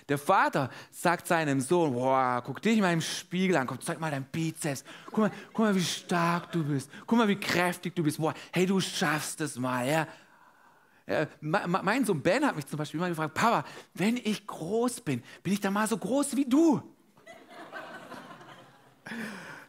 Der 0.09 0.17
Vater 0.17 0.69
sagt 0.91 1.27
seinem 1.27 1.61
Sohn, 1.61 1.93
boah, 1.93 2.41
guck 2.43 2.61
dich 2.61 2.79
mal 2.79 2.93
im 2.93 3.01
Spiegel 3.01 3.57
an, 3.57 3.67
komm, 3.67 3.79
zeig 3.79 3.99
mal 3.99 4.11
deinen 4.11 4.25
Bizeps. 4.25 4.83
Guck 5.05 5.17
mal, 5.19 5.31
guck 5.47 5.59
mal, 5.59 5.75
wie 5.75 5.83
stark 5.83 6.51
du 6.51 6.63
bist. 6.63 6.89
Guck 7.05 7.17
mal, 7.17 7.27
wie 7.27 7.39
kräftig 7.39 7.95
du 7.95 8.03
bist. 8.03 8.17
Boah, 8.17 8.33
hey, 8.51 8.65
du 8.65 8.79
schaffst 8.79 9.41
es 9.41 9.57
mal. 9.57 9.87
Ja? 9.87 10.07
Ja, 11.05 11.27
mein 11.41 12.05
Sohn 12.05 12.21
Ben 12.21 12.45
hat 12.45 12.55
mich 12.55 12.65
zum 12.65 12.77
Beispiel 12.77 12.99
immer 12.99 13.09
gefragt, 13.09 13.33
Papa, 13.33 13.65
wenn 13.93 14.17
ich 14.17 14.47
groß 14.47 15.01
bin, 15.01 15.21
bin 15.43 15.53
ich 15.53 15.59
dann 15.59 15.73
mal 15.73 15.87
so 15.87 15.97
groß 15.97 16.35
wie 16.35 16.45
du? 16.45 16.81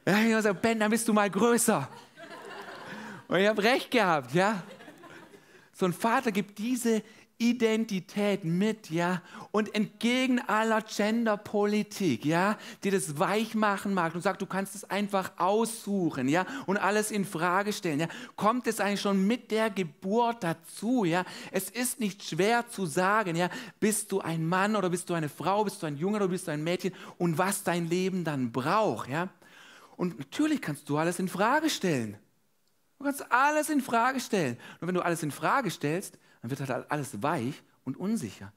Ja, 0.07 0.19
ich 0.19 0.35
habe 0.35 0.55
Ben, 0.55 0.79
dann 0.79 0.91
bist 0.91 1.09
du 1.09 1.13
mal 1.15 1.31
größer. 1.31 1.89
Und 3.29 3.39
ich 3.39 3.49
habe 3.49 3.63
recht 3.63 3.91
gehabt, 3.91 4.35
ja. 4.35 4.63
So 5.73 5.87
ein 5.87 5.95
Vater 5.95 6.31
gibt 6.31 6.59
diese 6.59 7.03
Identität 7.39 8.45
mit, 8.45 8.91
ja, 8.91 9.23
und 9.51 9.75
entgegen 9.75 10.41
aller 10.41 10.83
Genderpolitik, 10.83 12.25
ja, 12.25 12.59
die 12.85 12.91
das 12.91 13.19
weich 13.19 13.55
machen 13.55 13.93
mag 13.93 14.15
und 14.15 14.21
sagt, 14.21 14.41
du 14.41 14.47
kannst 14.47 14.75
es 14.75 14.89
einfach 14.89 15.33
aussuchen, 15.39 16.29
ja, 16.29 16.47
und 16.67 16.77
alles 16.77 17.11
in 17.11 17.25
Frage 17.25 17.73
stellen, 17.73 18.01
ja, 18.01 18.09
kommt 18.37 18.67
es 18.67 18.79
eigentlich 18.81 19.01
schon 19.01 19.27
mit 19.27 19.51
der 19.51 19.71
Geburt 19.71 20.45
dazu, 20.45 21.05
ja. 21.05 21.25
Es 21.51 21.71
ist 21.71 21.99
nicht 21.99 22.23
schwer 22.23 22.69
zu 22.69 22.87
sagen, 22.87 23.37
ja, 23.37 23.49
bist 23.81 24.13
du 24.13 24.21
ein 24.21 24.47
Mann 24.47 24.77
oder 24.77 24.91
bist 24.91 25.11
du 25.11 25.15
eine 25.15 25.29
Frau, 25.29 25.65
bist 25.65 25.83
du 25.83 25.87
ein 25.87 25.97
Junge 25.97 26.19
oder 26.19 26.29
bist 26.29 26.47
du 26.47 26.53
ein 26.53 26.63
Mädchen 26.63 26.93
und 27.19 27.37
was 27.37 27.65
dein 27.65 27.89
Leben 27.89 28.23
dann 28.23 28.53
braucht, 28.53 29.09
ja. 29.09 29.29
Und 29.97 30.19
natürlich 30.19 30.61
kannst 30.61 30.89
du 30.89 30.99
alles 30.99 31.19
in 31.19 31.29
Frage 31.29 31.71
stellen. 31.71 32.17
Du 32.99 33.05
kannst 33.05 33.31
alles 33.31 33.71
in 33.71 33.81
Frage 33.81 34.21
stellen. 34.21 34.57
Und 34.81 34.89
wenn 34.89 34.95
du 34.95 35.05
alles 35.05 35.23
in 35.23 35.31
Frage 35.31 35.71
stellst, 35.71 36.19
dann 36.43 36.51
wird 36.51 36.61
halt 36.61 36.91
alles 36.91 37.23
weich 37.23 37.63
und 37.85 37.97
unsicher. 37.97 38.53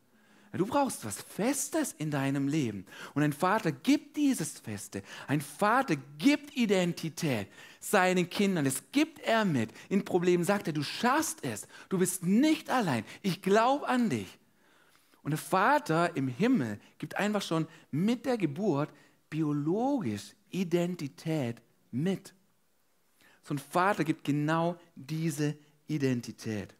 Du 0.54 0.66
brauchst 0.66 1.06
was 1.06 1.22
Festes 1.22 1.94
in 1.94 2.10
deinem 2.10 2.48
Leben. 2.48 2.86
Und 3.14 3.22
ein 3.22 3.34
Vater 3.34 3.72
gibt 3.72 4.18
dieses 4.18 4.60
Feste. 4.60 5.04
Ein 5.28 5.42
Vater 5.42 5.96
gibt 6.18 6.56
Identität 6.56 7.48
seinen 7.80 8.30
Kindern. 8.30 8.66
Das 8.66 8.82
gibt 8.92 9.20
er 9.20 9.46
mit. 9.46 9.72
In 9.90 10.04
Problemen 10.04 10.44
sagt 10.44 10.68
er, 10.68 10.74
du 10.74 10.84
schaffst 10.84 11.44
es. 11.44 11.68
Du 11.90 12.00
bist 12.00 12.24
nicht 12.24 12.70
allein. 12.70 13.06
Ich 13.22 13.42
glaube 13.42 13.88
an 13.88 14.10
dich. 14.10 14.40
Und 15.22 15.32
der 15.32 15.38
Vater 15.38 16.16
im 16.16 16.28
Himmel 16.28 16.80
gibt 16.98 17.18
einfach 17.18 17.42
schon 17.42 17.68
mit 17.92 18.26
der 18.26 18.38
Geburt 18.38 18.90
biologisch 19.30 20.34
Identität 20.62 21.62
mit. 21.92 22.34
So 23.44 23.54
ein 23.54 23.60
Vater 23.60 24.04
gibt 24.04 24.24
genau 24.24 24.78
diese 24.96 25.56
Identität. 25.88 26.74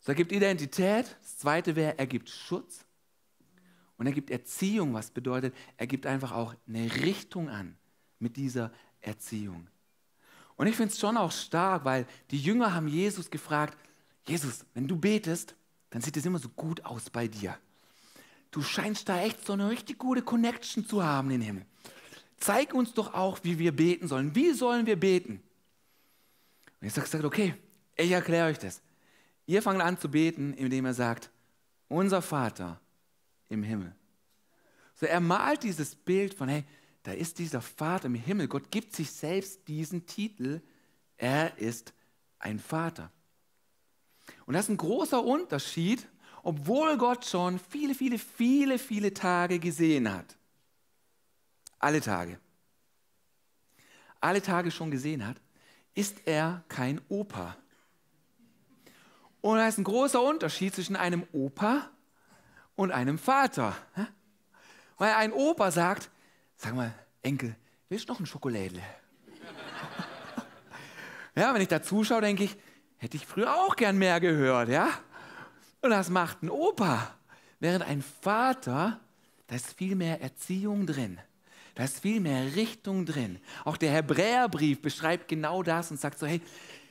So, 0.00 0.12
er 0.12 0.16
gibt 0.16 0.32
Identität. 0.32 1.16
Das 1.22 1.38
zweite 1.38 1.76
wäre, 1.76 1.98
er 1.98 2.06
gibt 2.06 2.28
Schutz. 2.28 2.84
Und 3.96 4.06
er 4.06 4.12
gibt 4.12 4.30
Erziehung, 4.30 4.92
was 4.92 5.10
bedeutet, 5.10 5.54
er 5.76 5.86
gibt 5.86 6.04
einfach 6.06 6.32
auch 6.32 6.54
eine 6.66 6.92
Richtung 6.96 7.48
an 7.48 7.76
mit 8.18 8.36
dieser 8.36 8.72
Erziehung. 9.00 9.68
Und 10.56 10.66
ich 10.66 10.76
finde 10.76 10.92
es 10.92 10.98
schon 10.98 11.16
auch 11.16 11.32
stark, 11.32 11.84
weil 11.84 12.06
die 12.30 12.38
Jünger 12.38 12.74
haben 12.74 12.88
Jesus 12.88 13.30
gefragt, 13.30 13.78
Jesus, 14.26 14.64
wenn 14.74 14.88
du 14.88 14.96
betest, 14.96 15.54
dann 15.90 16.02
sieht 16.02 16.16
es 16.16 16.26
immer 16.26 16.38
so 16.38 16.48
gut 16.48 16.84
aus 16.84 17.08
bei 17.08 17.28
dir. 17.28 17.56
Du 18.50 18.62
scheinst 18.62 19.08
da 19.08 19.20
echt 19.20 19.44
so 19.46 19.52
eine 19.52 19.68
richtig 19.68 19.98
gute 19.98 20.22
Connection 20.22 20.86
zu 20.86 21.04
haben 21.04 21.30
in 21.30 21.40
den 21.40 21.46
Himmel. 21.46 21.66
Zeig 22.38 22.74
uns 22.74 22.92
doch 22.94 23.14
auch, 23.14 23.38
wie 23.42 23.58
wir 23.58 23.72
beten 23.72 24.08
sollen. 24.08 24.34
Wie 24.34 24.52
sollen 24.52 24.86
wir 24.86 24.98
beten? 24.98 25.42
Und 26.80 26.88
Jesus 26.88 27.10
sagt, 27.10 27.24
okay, 27.24 27.54
ich 27.96 28.10
erkläre 28.10 28.48
euch 28.48 28.58
das. 28.58 28.80
Ihr 29.46 29.62
fangt 29.62 29.80
an 29.80 29.98
zu 29.98 30.10
beten, 30.10 30.54
indem 30.54 30.86
er 30.86 30.94
sagt, 30.94 31.30
unser 31.88 32.22
Vater 32.22 32.80
im 33.48 33.62
Himmel. 33.62 33.94
So, 34.94 35.06
er 35.06 35.20
malt 35.20 35.62
dieses 35.62 35.94
Bild 35.94 36.34
von, 36.34 36.48
hey, 36.48 36.64
da 37.02 37.12
ist 37.12 37.38
dieser 37.38 37.60
Vater 37.60 38.06
im 38.06 38.14
Himmel. 38.14 38.48
Gott 38.48 38.70
gibt 38.70 38.94
sich 38.94 39.10
selbst 39.10 39.68
diesen 39.68 40.06
Titel. 40.06 40.60
Er 41.16 41.56
ist 41.58 41.92
ein 42.38 42.58
Vater. 42.58 43.10
Und 44.46 44.54
das 44.54 44.66
ist 44.66 44.70
ein 44.70 44.76
großer 44.76 45.22
Unterschied, 45.22 46.06
obwohl 46.42 46.96
Gott 46.96 47.24
schon 47.24 47.58
viele, 47.58 47.94
viele, 47.94 48.18
viele, 48.18 48.78
viele 48.78 49.12
Tage 49.12 49.58
gesehen 49.58 50.12
hat. 50.12 50.36
Alle 51.84 52.00
Tage. 52.00 52.40
Alle 54.18 54.40
Tage 54.40 54.70
schon 54.70 54.90
gesehen 54.90 55.26
hat, 55.26 55.36
ist 55.94 56.26
er 56.26 56.64
kein 56.70 56.98
Opa. 57.10 57.58
Und 59.42 59.58
da 59.58 59.68
ist 59.68 59.76
ein 59.76 59.84
großer 59.84 60.22
Unterschied 60.22 60.74
zwischen 60.74 60.96
einem 60.96 61.26
Opa 61.34 61.90
und 62.74 62.90
einem 62.90 63.18
Vater. 63.18 63.76
Weil 64.96 65.12
ein 65.12 65.34
Opa 65.34 65.70
sagt, 65.70 66.10
sag 66.56 66.74
mal, 66.74 66.94
Enkel, 67.20 67.54
willst 67.90 68.08
du 68.08 68.14
noch 68.14 68.20
ein 68.20 68.24
Schokolädle? 68.24 68.80
ja, 71.34 71.52
wenn 71.52 71.60
ich 71.60 71.68
da 71.68 71.82
zuschaue, 71.82 72.22
denke 72.22 72.44
ich, 72.44 72.56
hätte 72.96 73.18
ich 73.18 73.26
früher 73.26 73.54
auch 73.54 73.76
gern 73.76 73.98
mehr 73.98 74.20
gehört, 74.20 74.70
ja? 74.70 74.88
Und 75.82 75.90
das 75.90 76.08
macht 76.08 76.42
ein 76.42 76.48
Opa. 76.48 77.14
Während 77.60 77.84
ein 77.84 78.00
Vater, 78.00 79.00
da 79.48 79.54
ist 79.54 79.74
viel 79.74 79.96
mehr 79.96 80.22
Erziehung 80.22 80.86
drin. 80.86 81.20
Da 81.74 81.84
ist 81.84 82.00
viel 82.00 82.20
mehr 82.20 82.54
Richtung 82.54 83.04
drin. 83.04 83.38
Auch 83.64 83.76
der 83.76 83.90
Hebräerbrief 83.90 84.80
beschreibt 84.80 85.28
genau 85.28 85.62
das 85.62 85.90
und 85.90 85.98
sagt 85.98 86.18
so, 86.18 86.26
hey, 86.26 86.40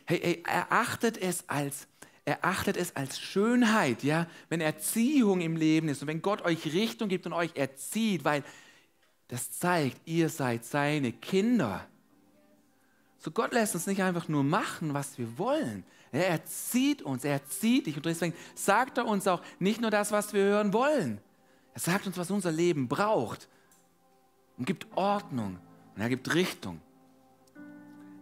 hey, 0.05 0.19
hey 0.21 0.43
erachtet 0.45 1.17
es 1.17 1.47
als 1.47 1.87
erachtet 2.25 2.77
es 2.77 2.95
als 2.95 3.19
Schönheit, 3.19 4.01
ja, 4.01 4.27
wenn 4.47 4.61
Erziehung 4.61 5.41
im 5.41 5.57
Leben 5.57 5.89
ist 5.89 6.01
und 6.01 6.07
wenn 6.07 6.21
Gott 6.21 6.43
euch 6.43 6.65
Richtung 6.65 7.09
gibt 7.09 7.25
und 7.25 7.33
euch 7.33 7.51
erzieht, 7.55 8.23
weil 8.23 8.45
das 9.27 9.51
zeigt, 9.51 9.99
ihr 10.05 10.29
seid 10.29 10.63
seine 10.63 11.11
Kinder. 11.11 11.85
So 13.17 13.31
Gott 13.31 13.51
lässt 13.51 13.75
uns 13.75 13.87
nicht 13.87 14.01
einfach 14.01 14.29
nur 14.29 14.43
machen, 14.43 14.93
was 14.93 15.17
wir 15.17 15.37
wollen. 15.37 15.83
Er 16.13 16.27
erzieht 16.27 17.01
uns, 17.01 17.25
er 17.25 17.33
erzieht 17.33 17.87
dich 17.87 17.97
und 17.97 18.05
deswegen 18.05 18.35
sagt 18.55 18.99
er 18.99 19.05
uns 19.05 19.27
auch 19.27 19.41
nicht 19.59 19.81
nur 19.81 19.91
das, 19.91 20.13
was 20.13 20.31
wir 20.31 20.43
hören 20.43 20.71
wollen. 20.71 21.19
Er 21.73 21.79
sagt 21.81 22.07
uns, 22.07 22.17
was 22.17 22.31
unser 22.31 22.51
Leben 22.51 22.87
braucht 22.87 23.49
und 24.63 24.67
gibt 24.67 24.87
Ordnung 24.95 25.59
und 25.93 26.01
er 26.01 26.07
gibt 26.07 26.33
Richtung. 26.33 26.79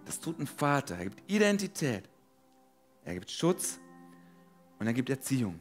Das 0.06 0.20
tut 0.20 0.40
ein 0.40 0.48
Vater. 0.48 0.98
Er 0.98 1.04
gibt 1.04 1.30
Identität. 1.30 2.10
Er 3.06 3.14
gibt 3.14 3.30
Schutz 3.30 3.80
und 4.80 4.88
er 4.88 4.94
gibt 4.94 5.12
Erziehung. 5.12 5.60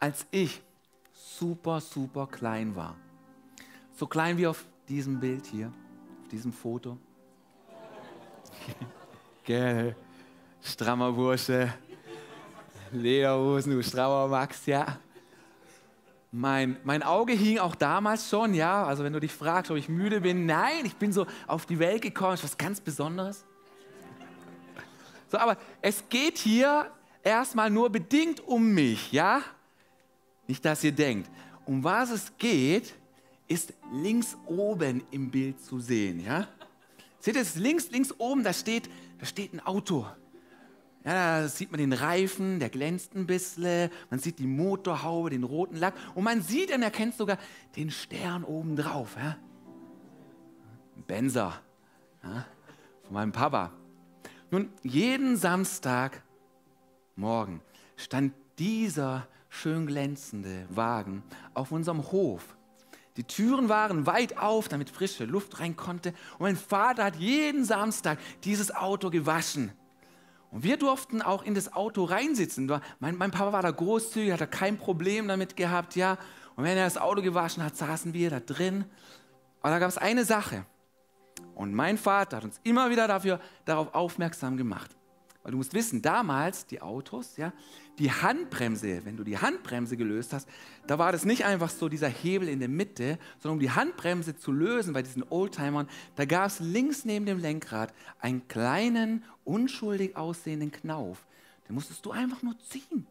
Als 0.00 0.24
ich 0.30 0.62
super, 1.12 1.78
super 1.78 2.26
klein 2.26 2.74
war, 2.74 2.96
so 3.98 4.06
klein 4.06 4.38
wie 4.38 4.46
auf 4.46 4.64
diesem 4.88 5.20
Bild 5.20 5.44
hier, 5.44 5.70
auf 6.22 6.28
diesem 6.28 6.50
Foto, 6.50 6.96
Gell, 9.44 9.94
strammer 10.62 11.12
Bursche, 11.12 11.70
Lederhosen, 12.92 13.72
du 13.72 13.82
strammer 13.82 14.26
Max, 14.26 14.64
ja. 14.64 14.98
Mein, 16.36 16.78
mein 16.82 17.04
Auge 17.04 17.32
hing 17.32 17.60
auch 17.60 17.76
damals 17.76 18.28
schon, 18.28 18.54
ja. 18.54 18.84
Also 18.84 19.04
wenn 19.04 19.12
du 19.12 19.20
dich 19.20 19.32
fragst, 19.32 19.70
ob 19.70 19.76
ich 19.76 19.88
müde 19.88 20.20
bin, 20.20 20.46
nein, 20.46 20.84
ich 20.84 20.96
bin 20.96 21.12
so 21.12 21.28
auf 21.46 21.64
die 21.64 21.78
Welt 21.78 22.02
gekommen, 22.02 22.34
ist 22.34 22.42
was 22.42 22.58
ganz 22.58 22.80
Besonderes. 22.80 23.44
So, 25.30 25.38
aber 25.38 25.56
es 25.80 26.08
geht 26.08 26.36
hier 26.38 26.90
erstmal 27.22 27.70
nur 27.70 27.88
bedingt 27.88 28.40
um 28.40 28.74
mich, 28.74 29.12
ja? 29.12 29.42
Nicht, 30.48 30.64
dass 30.64 30.82
ihr 30.82 30.90
denkt. 30.90 31.30
Um 31.66 31.84
was 31.84 32.10
es 32.10 32.36
geht, 32.36 32.96
ist 33.46 33.72
links 33.92 34.36
oben 34.46 35.04
im 35.12 35.30
Bild 35.30 35.64
zu 35.64 35.78
sehen, 35.78 36.18
ja? 36.18 36.48
Seht 37.20 37.36
ihr 37.36 37.42
es 37.42 37.54
links, 37.54 37.92
links 37.92 38.12
oben, 38.18 38.42
da 38.42 38.52
steht, 38.52 38.90
da 39.20 39.26
steht 39.26 39.52
ein 39.52 39.60
Auto. 39.60 40.04
Ja, 41.04 41.42
da 41.42 41.48
sieht 41.48 41.70
man 41.70 41.78
den 41.78 41.92
Reifen, 41.92 42.60
der 42.60 42.70
glänzt 42.70 43.14
ein 43.14 43.26
bisschen, 43.26 43.90
man 44.08 44.20
sieht 44.20 44.38
die 44.38 44.46
Motorhaube, 44.46 45.28
den 45.28 45.44
roten 45.44 45.76
Lack 45.76 45.92
und 46.14 46.24
man 46.24 46.40
sieht 46.40 46.74
und 46.74 46.82
erkennt 46.82 47.14
sogar 47.14 47.36
den 47.76 47.90
Stern 47.90 48.42
oben 48.42 48.74
drauf. 48.74 49.16
Ja? 49.18 49.36
Benzer 51.06 51.60
ja? 52.22 52.46
von 53.02 53.12
meinem 53.12 53.32
Papa. 53.32 53.70
Nun, 54.50 54.70
jeden 54.82 55.36
Samstagmorgen 55.36 57.60
stand 57.96 58.32
dieser 58.58 59.28
schön 59.50 59.86
glänzende 59.86 60.66
Wagen 60.70 61.22
auf 61.52 61.70
unserem 61.70 62.10
Hof. 62.12 62.56
Die 63.18 63.24
Türen 63.24 63.68
waren 63.68 64.06
weit 64.06 64.38
auf, 64.38 64.68
damit 64.68 64.90
frische 64.90 65.26
Luft 65.26 65.60
rein 65.60 65.76
konnte. 65.76 66.14
Und 66.32 66.40
mein 66.40 66.56
Vater 66.56 67.04
hat 67.04 67.16
jeden 67.16 67.64
Samstag 67.64 68.18
dieses 68.42 68.74
Auto 68.74 69.10
gewaschen. 69.10 69.70
Und 70.54 70.62
wir 70.62 70.76
durften 70.76 71.20
auch 71.20 71.42
in 71.42 71.56
das 71.56 71.72
Auto 71.72 72.04
reinsitzen. 72.04 72.70
Mein, 73.00 73.16
mein 73.16 73.32
Papa 73.32 73.52
war 73.52 73.62
da 73.62 73.72
großzügig, 73.72 74.32
hat 74.32 74.40
da 74.40 74.46
kein 74.46 74.78
Problem 74.78 75.26
damit 75.26 75.56
gehabt, 75.56 75.96
ja. 75.96 76.16
Und 76.54 76.62
wenn 76.62 76.78
er 76.78 76.84
das 76.84 76.96
Auto 76.96 77.22
gewaschen 77.22 77.64
hat, 77.64 77.76
saßen 77.76 78.14
wir 78.14 78.30
da 78.30 78.38
drin. 78.38 78.84
Aber 79.62 79.70
da 79.70 79.80
gab 79.80 79.88
es 79.88 79.98
eine 79.98 80.24
Sache. 80.24 80.64
Und 81.56 81.74
mein 81.74 81.98
Vater 81.98 82.36
hat 82.36 82.44
uns 82.44 82.60
immer 82.62 82.88
wieder 82.88 83.08
dafür, 83.08 83.40
darauf 83.64 83.96
aufmerksam 83.96 84.56
gemacht. 84.56 84.92
Weil 85.44 85.52
du 85.52 85.58
musst 85.58 85.74
wissen, 85.74 86.00
damals 86.00 86.64
die 86.64 86.80
Autos, 86.80 87.36
ja, 87.36 87.52
die 87.98 88.10
Handbremse, 88.10 89.04
wenn 89.04 89.18
du 89.18 89.24
die 89.24 89.36
Handbremse 89.36 89.98
gelöst 89.98 90.32
hast, 90.32 90.48
da 90.86 90.98
war 90.98 91.12
das 91.12 91.26
nicht 91.26 91.44
einfach 91.44 91.68
so 91.68 91.90
dieser 91.90 92.08
Hebel 92.08 92.48
in 92.48 92.60
der 92.60 92.70
Mitte, 92.70 93.18
sondern 93.38 93.58
um 93.58 93.60
die 93.60 93.70
Handbremse 93.70 94.36
zu 94.36 94.52
lösen 94.52 94.94
bei 94.94 95.02
diesen 95.02 95.22
Oldtimern, 95.22 95.86
da 96.16 96.24
gab 96.24 96.46
es 96.46 96.60
links 96.60 97.04
neben 97.04 97.26
dem 97.26 97.38
Lenkrad 97.38 97.92
einen 98.20 98.48
kleinen, 98.48 99.22
unschuldig 99.44 100.16
aussehenden 100.16 100.72
Knauf. 100.72 101.26
Den 101.68 101.74
musstest 101.74 102.04
du 102.06 102.10
einfach 102.10 102.42
nur 102.42 102.58
ziehen. 102.58 103.06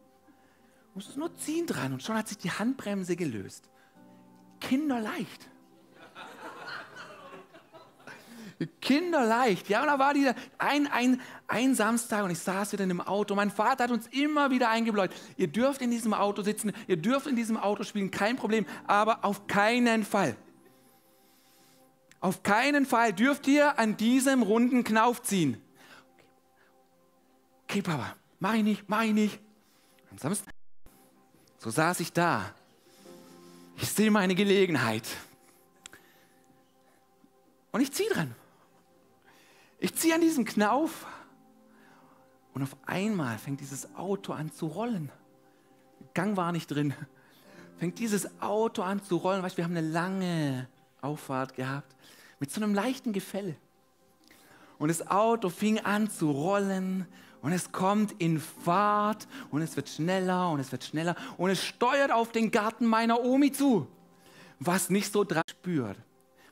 Du 0.92 0.96
musstest 0.96 1.16
nur 1.16 1.34
ziehen 1.36 1.68
dran 1.68 1.92
und 1.92 2.02
schon 2.02 2.16
hat 2.16 2.26
sich 2.26 2.38
die 2.38 2.50
Handbremse 2.50 3.14
gelöst. 3.14 3.70
Kinderleicht. 4.58 5.48
Kinderleicht. 8.66 9.68
Ja, 9.68 9.80
und 9.80 9.86
da 9.86 9.98
war 9.98 10.14
dieser 10.14 10.34
ein, 10.58 10.86
ein, 10.86 11.20
ein 11.48 11.74
Samstag 11.74 12.24
und 12.24 12.30
ich 12.30 12.38
saß 12.38 12.72
wieder 12.72 12.82
in 12.82 12.90
dem 12.90 13.00
Auto. 13.00 13.34
Mein 13.34 13.50
Vater 13.50 13.84
hat 13.84 13.90
uns 13.90 14.06
immer 14.08 14.50
wieder 14.50 14.70
eingebläut. 14.70 15.10
Ihr 15.36 15.48
dürft 15.48 15.82
in 15.82 15.90
diesem 15.90 16.14
Auto 16.14 16.42
sitzen, 16.42 16.72
ihr 16.86 16.96
dürft 16.96 17.26
in 17.26 17.36
diesem 17.36 17.56
Auto 17.56 17.84
spielen, 17.84 18.10
kein 18.10 18.36
Problem, 18.36 18.66
aber 18.86 19.24
auf 19.24 19.46
keinen 19.46 20.04
Fall. 20.04 20.36
Auf 22.20 22.42
keinen 22.42 22.86
Fall 22.86 23.12
dürft 23.12 23.46
ihr 23.46 23.78
an 23.78 23.96
diesem 23.96 24.42
runden 24.42 24.82
Knauf 24.82 25.22
ziehen. 25.22 25.60
Okay, 27.64 27.82
Papa, 27.82 28.16
mach 28.38 28.54
ich 28.54 28.62
nicht, 28.62 28.88
mach 28.88 29.02
ich 29.02 29.12
nicht. 29.12 29.40
Am 30.10 30.18
Samstag, 30.18 30.54
so 31.58 31.70
saß 31.70 32.00
ich 32.00 32.12
da. 32.12 32.54
Ich 33.76 33.90
sehe 33.90 34.10
meine 34.10 34.34
Gelegenheit. 34.34 35.04
Und 37.72 37.80
ich 37.80 37.92
ziehe 37.92 38.08
dran. 38.08 38.34
Ich 39.84 39.94
ziehe 39.96 40.14
an 40.14 40.22
diesem 40.22 40.46
Knauf 40.46 41.04
und 42.54 42.62
auf 42.62 42.74
einmal 42.86 43.36
fängt 43.36 43.60
dieses 43.60 43.94
Auto 43.96 44.32
an 44.32 44.50
zu 44.50 44.66
rollen. 44.66 45.12
Gang 46.14 46.38
war 46.38 46.52
nicht 46.52 46.68
drin. 46.68 46.94
Fängt 47.76 47.98
dieses 47.98 48.40
Auto 48.40 48.80
an 48.80 49.02
zu 49.04 49.16
rollen. 49.18 49.42
Weißt, 49.42 49.58
wir 49.58 49.64
haben 49.64 49.76
eine 49.76 49.86
lange 49.86 50.70
Auffahrt 51.02 51.54
gehabt 51.54 51.94
mit 52.40 52.50
so 52.50 52.62
einem 52.62 52.72
leichten 52.72 53.12
Gefälle. 53.12 53.56
Und 54.78 54.88
das 54.88 55.06
Auto 55.06 55.50
fing 55.50 55.80
an 55.80 56.08
zu 56.08 56.30
rollen 56.30 57.06
und 57.42 57.52
es 57.52 57.70
kommt 57.70 58.12
in 58.12 58.40
Fahrt 58.40 59.28
und 59.50 59.60
es 59.60 59.76
wird 59.76 59.90
schneller 59.90 60.48
und 60.48 60.60
es 60.60 60.72
wird 60.72 60.84
schneller 60.84 61.14
und 61.36 61.50
es 61.50 61.62
steuert 61.62 62.10
auf 62.10 62.32
den 62.32 62.50
Garten 62.50 62.86
meiner 62.86 63.22
Omi 63.22 63.52
zu, 63.52 63.86
was 64.60 64.88
nicht 64.88 65.12
so 65.12 65.24
dran 65.24 65.44
spürt. 65.46 65.98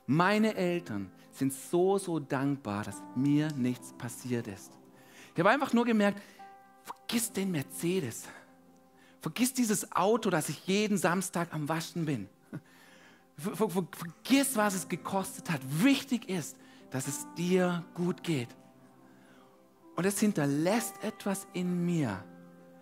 Meine 0.06 0.54
Eltern 0.54 1.10
sind 1.32 1.52
so, 1.52 1.98
so 1.98 2.18
dankbar, 2.18 2.84
dass 2.84 3.00
mir 3.14 3.52
nichts 3.52 3.92
passiert 3.92 4.46
ist. 4.46 4.72
Ich 5.32 5.40
habe 5.40 5.50
einfach 5.50 5.72
nur 5.72 5.84
gemerkt, 5.84 6.20
vergiss 6.82 7.32
den 7.32 7.50
Mercedes. 7.50 8.24
Vergiss 9.20 9.54
dieses 9.54 9.92
Auto, 9.92 10.30
das 10.30 10.48
ich 10.48 10.66
jeden 10.66 10.98
Samstag 10.98 11.54
am 11.54 11.68
Waschen 11.68 12.04
bin. 12.04 12.28
Ver, 13.38 13.56
ver, 13.56 13.70
ver, 13.70 13.86
vergiss, 13.96 14.56
was 14.56 14.74
es 14.74 14.88
gekostet 14.88 15.50
hat. 15.50 15.60
Wichtig 15.64 16.28
ist, 16.28 16.56
dass 16.90 17.08
es 17.08 17.26
dir 17.36 17.84
gut 17.94 18.22
geht. 18.22 18.48
Und 19.96 20.04
es 20.04 20.20
hinterlässt 20.20 21.02
etwas 21.02 21.46
in 21.52 21.84
mir, 21.84 22.22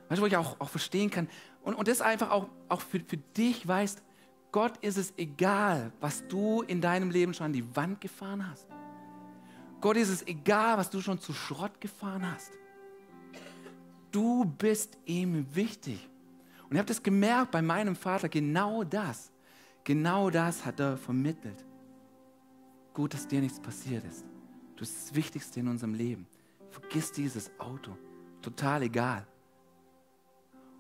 weißt 0.09 0.19
du, 0.19 0.23
wo 0.23 0.27
ich 0.27 0.37
auch, 0.37 0.61
auch 0.61 0.69
verstehen 0.69 1.11
kann. 1.11 1.29
Und, 1.63 1.75
und 1.75 1.89
das 1.89 2.01
einfach 2.01 2.31
auch, 2.31 2.49
auch 2.69 2.81
für, 2.81 3.01
für 3.01 3.17
dich 3.17 3.67
weißt, 3.67 4.03
Gott 4.53 4.77
ist 4.79 4.99
es 4.99 5.15
egal, 5.17 5.93
was 6.01 6.27
du 6.27 6.63
in 6.63 6.81
deinem 6.81 7.11
Leben 7.11 7.33
schon 7.35 7.47
an 7.47 7.53
die 7.53 7.77
Wand 7.77 8.01
gefahren 8.01 8.49
hast. 8.49 8.67
Gott 9.81 9.97
ist 9.97 10.09
es 10.09 10.27
egal, 10.27 10.77
was 10.77 10.91
du 10.91 11.01
schon 11.01 11.21
zu 11.21 11.33
Schrott 11.33 11.81
gefahren 11.81 12.31
hast. 12.31 12.53
Du 14.11 14.45
bist 14.45 14.99
ihm 15.07 15.47
wichtig. 15.55 16.09
Und 16.65 16.73
ich 16.73 16.79
habe 16.79 16.89
das 16.89 17.03
gemerkt 17.03 17.53
bei 17.53 17.63
meinem 17.63 17.97
Vater, 17.97 18.29
genau 18.29 18.85
das, 18.85 19.33
genau 19.85 20.31
das 20.31 20.65
hat 20.65 20.81
er 20.81 20.97
vermittelt. 20.97 21.65
Gut, 22.93 23.15
dass 23.15 23.27
dir 23.27 23.41
nichts 23.41 23.61
passiert 23.61 24.05
ist. 24.05 24.25
Du 24.75 24.81
bist 24.81 24.97
das 24.97 25.15
Wichtigste 25.15 25.61
in 25.61 25.69
unserem 25.69 25.95
Leben. 25.95 26.27
Vergiss 26.71 27.13
dieses 27.13 27.51
Auto. 27.59 27.97
Total 28.43 28.83
egal. 28.83 29.27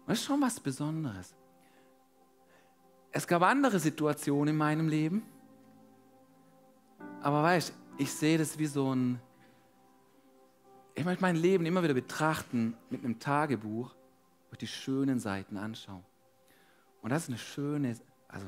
Und 0.00 0.08
das 0.08 0.18
ist 0.18 0.24
schon 0.24 0.40
was 0.40 0.58
Besonderes. 0.58 1.34
Es 3.12 3.26
gab 3.26 3.42
andere 3.42 3.80
Situationen 3.80 4.54
in 4.54 4.56
meinem 4.56 4.88
Leben, 4.88 5.22
aber 7.22 7.42
weißt, 7.42 7.74
ich 7.98 8.12
sehe 8.12 8.38
das 8.38 8.58
wie 8.58 8.66
so 8.66 8.94
ein, 8.94 9.20
ich 10.94 11.04
möchte 11.04 11.22
mein 11.22 11.36
Leben 11.36 11.66
immer 11.66 11.82
wieder 11.82 11.94
betrachten 11.94 12.76
mit 12.88 13.04
einem 13.04 13.18
Tagebuch, 13.18 13.94
ich 14.52 14.58
die 14.58 14.66
schönen 14.66 15.18
Seiten 15.18 15.56
anschaue. 15.56 16.02
Und 17.02 17.10
das 17.10 17.24
ist 17.24 17.28
eine 17.28 17.38
schöne, 17.38 17.96
also 18.28 18.46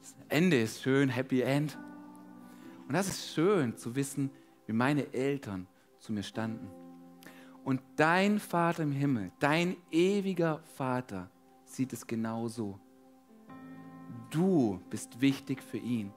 das 0.00 0.14
Ende 0.28 0.60
ist 0.60 0.82
schön, 0.82 1.08
Happy 1.08 1.40
End. 1.40 1.78
Und 2.86 2.94
das 2.94 3.08
ist 3.08 3.34
schön 3.34 3.76
zu 3.76 3.94
wissen, 3.94 4.30
wie 4.66 4.72
meine 4.72 5.12
Eltern 5.12 5.66
zu 5.98 6.12
mir 6.12 6.22
standen. 6.22 6.68
Und 7.64 7.80
dein 7.96 8.38
Vater 8.38 8.82
im 8.82 8.92
Himmel, 8.92 9.30
dein 9.40 9.76
ewiger 9.90 10.60
Vater, 10.76 11.30
sieht 11.64 11.92
es 11.92 12.06
genauso. 12.06 12.78
Du 14.30 14.80
bist 14.90 15.20
wichtig 15.20 15.62
für 15.62 15.78
ihn. 15.78 16.12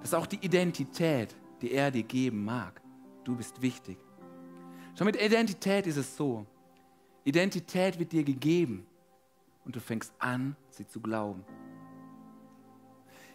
Das 0.00 0.10
ist 0.10 0.14
auch 0.14 0.26
die 0.26 0.44
Identität, 0.44 1.34
die 1.60 1.72
er 1.72 1.90
dir 1.90 2.02
geben 2.02 2.44
mag. 2.44 2.80
Du 3.24 3.36
bist 3.36 3.60
wichtig. 3.60 3.98
Schon 4.96 5.06
mit 5.06 5.20
Identität 5.20 5.86
ist 5.86 5.96
es 5.96 6.16
so. 6.16 6.46
Identität 7.24 7.98
wird 7.98 8.12
dir 8.12 8.22
gegeben 8.22 8.86
und 9.64 9.74
du 9.74 9.80
fängst 9.80 10.12
an, 10.18 10.56
sie 10.70 10.86
zu 10.86 11.00
glauben. 11.00 11.44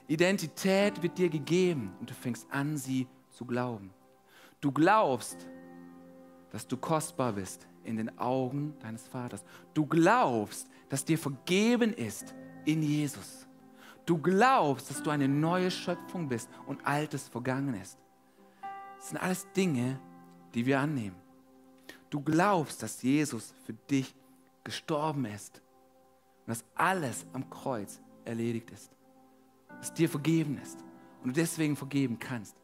Identität 0.08 1.02
wird 1.04 1.18
dir 1.18 1.30
gegeben 1.30 1.94
und 2.00 2.10
du 2.10 2.14
fängst 2.14 2.48
an, 2.52 2.78
sie 2.78 3.08
zu 3.30 3.46
glauben. 3.46 3.92
Du 4.60 4.72
glaubst, 4.72 5.48
dass 6.52 6.68
du 6.68 6.78
kostbar 6.78 7.34
bist 7.34 7.68
in 7.84 7.98
den 7.98 8.18
Augen 8.18 8.74
deines 8.80 9.08
Vaters. 9.08 9.44
Du 9.74 9.86
glaubst, 9.86 10.70
dass 10.90 11.06
dir 11.06 11.18
vergeben 11.18 11.94
ist 11.94 12.34
in 12.66 12.84
Jesus. 12.84 13.48
Du 14.12 14.18
glaubst, 14.18 14.90
dass 14.90 15.02
du 15.02 15.10
eine 15.10 15.30
neue 15.30 15.72
Schöpfung 15.72 16.28
bist 16.28 16.50
und 16.66 16.86
Altes 16.86 17.30
vergangen 17.30 17.76
ist. 17.76 17.98
Das 18.98 19.08
sind 19.08 19.18
alles 19.18 19.50
Dinge, 19.54 20.02
die 20.54 20.66
wir 20.66 20.82
annehmen. 20.82 21.16
Du 22.10 22.20
glaubst, 22.20 22.84
dass 22.84 23.02
Jesus 23.02 23.54
für 23.64 23.72
dich 23.72 24.14
gestorben 24.66 25.24
ist 25.24 25.62
und 26.46 26.50
dass 26.50 26.66
alles 26.76 27.26
am 27.32 27.50
Kreuz 27.50 28.02
erledigt 28.26 28.72
ist. 28.72 28.92
Dass 29.80 29.94
dir 29.94 30.10
vergeben 30.10 30.60
ist 30.62 30.84
und 31.24 31.30
du 31.30 31.42
deswegen 31.42 31.78
vergeben 31.78 32.20
kannst. 32.20 32.58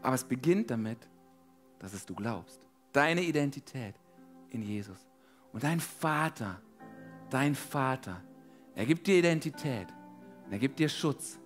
Aber 0.00 0.14
es 0.14 0.24
beginnt 0.24 0.70
damit, 0.70 1.06
dass 1.78 1.92
es 1.92 2.06
du 2.06 2.14
glaubst. 2.14 2.66
Deine 2.94 3.20
Identität 3.20 3.96
in 4.48 4.62
Jesus. 4.62 5.06
Und 5.52 5.62
dein 5.62 5.78
Vater, 5.78 6.58
dein 7.28 7.54
Vater, 7.54 8.22
er 8.74 8.86
gibt 8.86 9.06
dir 9.06 9.18
Identität 9.18 9.88
und 10.46 10.52
er 10.52 10.58
gibt 10.58 10.78
dir 10.78 10.88
Schutz 10.88 11.38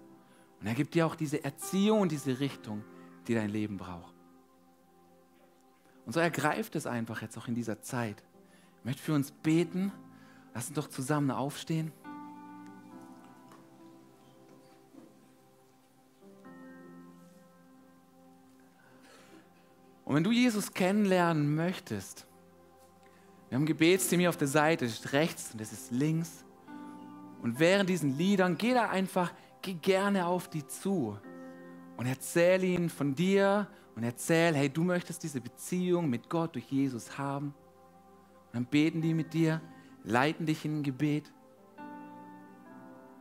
und 0.60 0.66
er 0.66 0.74
gibt 0.74 0.94
dir 0.94 1.06
auch 1.06 1.14
diese 1.14 1.42
Erziehung 1.44 2.00
und 2.02 2.12
diese 2.12 2.40
Richtung, 2.40 2.84
die 3.26 3.34
dein 3.34 3.50
Leben 3.50 3.76
braucht. 3.76 4.14
Und 6.06 6.12
so 6.12 6.20
ergreift 6.20 6.76
es 6.76 6.86
einfach 6.86 7.20
jetzt 7.20 7.36
auch 7.36 7.48
in 7.48 7.54
dieser 7.54 7.82
Zeit. 7.82 8.22
Ich 8.78 8.84
möchte 8.84 9.02
für 9.02 9.14
uns 9.14 9.32
beten. 9.32 9.90
Lass 10.54 10.68
uns 10.68 10.76
doch 10.76 10.88
zusammen 10.88 11.32
aufstehen. 11.32 11.92
Und 20.04 20.14
wenn 20.14 20.22
du 20.22 20.30
Jesus 20.30 20.72
kennenlernen 20.72 21.56
möchtest, 21.56 22.28
wir 23.48 23.56
haben 23.56 23.64
ein 23.64 23.66
Gebetsteam 23.66 24.20
hier 24.20 24.28
auf 24.28 24.36
der 24.36 24.46
Seite, 24.46 24.84
das 24.84 24.94
ist 24.94 25.12
rechts 25.12 25.50
und 25.50 25.60
das 25.60 25.72
ist 25.72 25.90
links. 25.90 26.45
Und 27.46 27.60
während 27.60 27.88
diesen 27.88 28.18
Liedern, 28.18 28.58
geh 28.58 28.74
da 28.74 28.88
einfach, 28.88 29.32
geh 29.62 29.74
gerne 29.74 30.26
auf 30.26 30.48
die 30.48 30.66
zu 30.66 31.16
und 31.96 32.06
erzähl 32.06 32.64
ihnen 32.64 32.90
von 32.90 33.14
dir 33.14 33.68
und 33.94 34.02
erzähl, 34.02 34.52
hey, 34.56 34.68
du 34.68 34.82
möchtest 34.82 35.22
diese 35.22 35.40
Beziehung 35.40 36.10
mit 36.10 36.28
Gott 36.28 36.56
durch 36.56 36.64
Jesus 36.72 37.18
haben. 37.18 37.54
Und 38.46 38.54
dann 38.54 38.64
beten 38.64 39.00
die 39.00 39.14
mit 39.14 39.32
dir, 39.32 39.60
leiten 40.02 40.44
dich 40.44 40.64
in 40.64 40.80
ein 40.80 40.82
Gebet. 40.82 41.32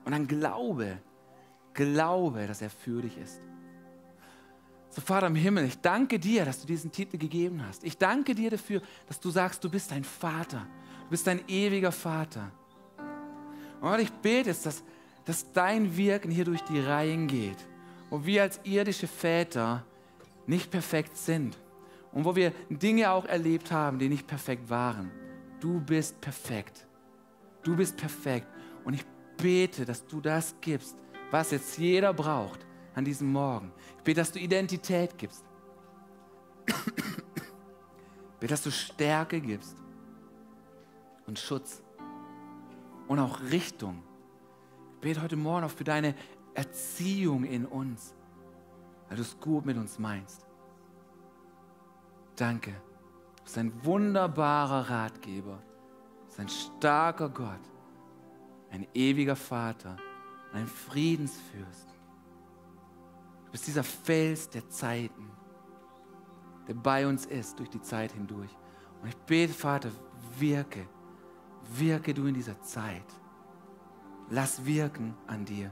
Und 0.05 0.11
dann 0.11 0.25
glaube, 0.25 0.97
glaube, 1.75 2.47
dass 2.47 2.63
er 2.63 2.71
für 2.71 3.03
dich 3.03 3.19
ist. 3.19 3.39
So, 4.89 5.01
Vater 5.01 5.27
im 5.27 5.35
Himmel, 5.35 5.65
ich 5.65 5.79
danke 5.81 6.17
dir, 6.17 6.45
dass 6.45 6.59
du 6.61 6.65
diesen 6.65 6.91
Titel 6.91 7.19
gegeben 7.19 7.63
hast. 7.63 7.83
Ich 7.83 7.99
danke 7.99 8.33
dir 8.33 8.49
dafür, 8.49 8.81
dass 9.05 9.19
du 9.19 9.29
sagst, 9.29 9.63
du 9.63 9.69
bist 9.69 9.91
ein 9.91 10.03
Vater. 10.03 10.65
Du 11.03 11.09
bist 11.11 11.27
ein 11.27 11.47
ewiger 11.47 11.91
Vater. 11.91 12.51
Und 13.93 13.99
ich 13.99 14.11
bete 14.11 14.49
jetzt, 14.49 14.65
dass, 14.65 14.83
dass 15.25 15.51
dein 15.51 15.95
Wirken 15.95 16.31
hier 16.31 16.45
durch 16.45 16.61
die 16.61 16.79
Reihen 16.79 17.27
geht 17.27 17.57
wo 18.09 18.25
wir 18.25 18.43
als 18.43 18.59
irdische 18.63 19.07
Väter 19.07 19.83
nicht 20.47 20.71
perfekt 20.71 21.17
sind 21.17 21.57
und 22.11 22.23
wo 22.23 22.35
wir 22.35 22.51
Dinge 22.69 23.11
auch 23.11 23.25
erlebt 23.25 23.71
haben, 23.71 23.99
die 23.99 24.09
nicht 24.09 24.27
perfekt 24.27 24.69
waren. 24.69 25.11
Du 25.59 25.79
bist 25.81 26.21
perfekt. 26.21 26.85
Du 27.63 27.75
bist 27.75 27.97
perfekt. 27.97 28.47
Und 28.83 28.93
ich 28.93 29.05
bete, 29.37 29.85
dass 29.85 30.05
du 30.05 30.21
das 30.21 30.55
gibst, 30.61 30.95
was 31.31 31.51
jetzt 31.51 31.77
jeder 31.77 32.13
braucht 32.13 32.65
an 32.93 33.03
diesem 33.03 33.31
Morgen. 33.31 33.73
Ich 33.97 34.03
bete, 34.03 34.21
dass 34.21 34.31
du 34.31 34.39
Identität 34.39 35.17
gibst. 35.17 35.43
Ich 36.67 38.39
bete, 38.39 38.53
dass 38.53 38.63
du 38.63 38.71
Stärke 38.71 39.41
gibst 39.41 39.75
und 41.25 41.39
Schutz 41.39 41.81
und 43.07 43.19
auch 43.19 43.41
Richtung. 43.51 44.03
Ich 44.95 45.01
bete 45.01 45.21
heute 45.21 45.35
Morgen 45.35 45.65
auch 45.65 45.71
für 45.71 45.83
deine 45.83 46.15
Erziehung 46.53 47.43
in 47.43 47.65
uns, 47.65 48.15
weil 49.07 49.17
du 49.17 49.21
es 49.21 49.39
gut 49.39 49.65
mit 49.65 49.77
uns 49.77 49.99
meinst. 49.99 50.45
Danke. 52.35 52.71
Du 53.37 53.43
bist 53.43 53.57
ein 53.57 53.85
wunderbarer 53.85 54.89
Ratgeber. 54.89 55.59
Du 56.19 56.25
bist 56.25 56.39
ein 56.39 56.49
starker 56.49 57.29
Gott, 57.29 57.61
ein 58.71 58.87
ewiger 58.93 59.35
Vater, 59.35 59.97
ein 60.53 60.67
Friedensfürst. 60.67 61.89
Du 63.45 63.51
bist 63.51 63.67
dieser 63.67 63.83
Fels 63.83 64.49
der 64.49 64.67
Zeiten, 64.69 65.29
der 66.67 66.73
bei 66.73 67.07
uns 67.07 67.25
ist 67.25 67.59
durch 67.59 67.69
die 67.69 67.81
Zeit 67.81 68.11
hindurch. 68.13 68.49
Und 69.01 69.09
ich 69.09 69.17
bete, 69.17 69.53
Vater, 69.53 69.91
wirke, 70.39 70.87
wirke 71.73 72.13
du 72.13 72.27
in 72.27 72.33
dieser 72.33 72.61
Zeit. 72.61 73.05
Lass 74.29 74.65
wirken 74.65 75.13
an 75.27 75.45
dir. 75.45 75.71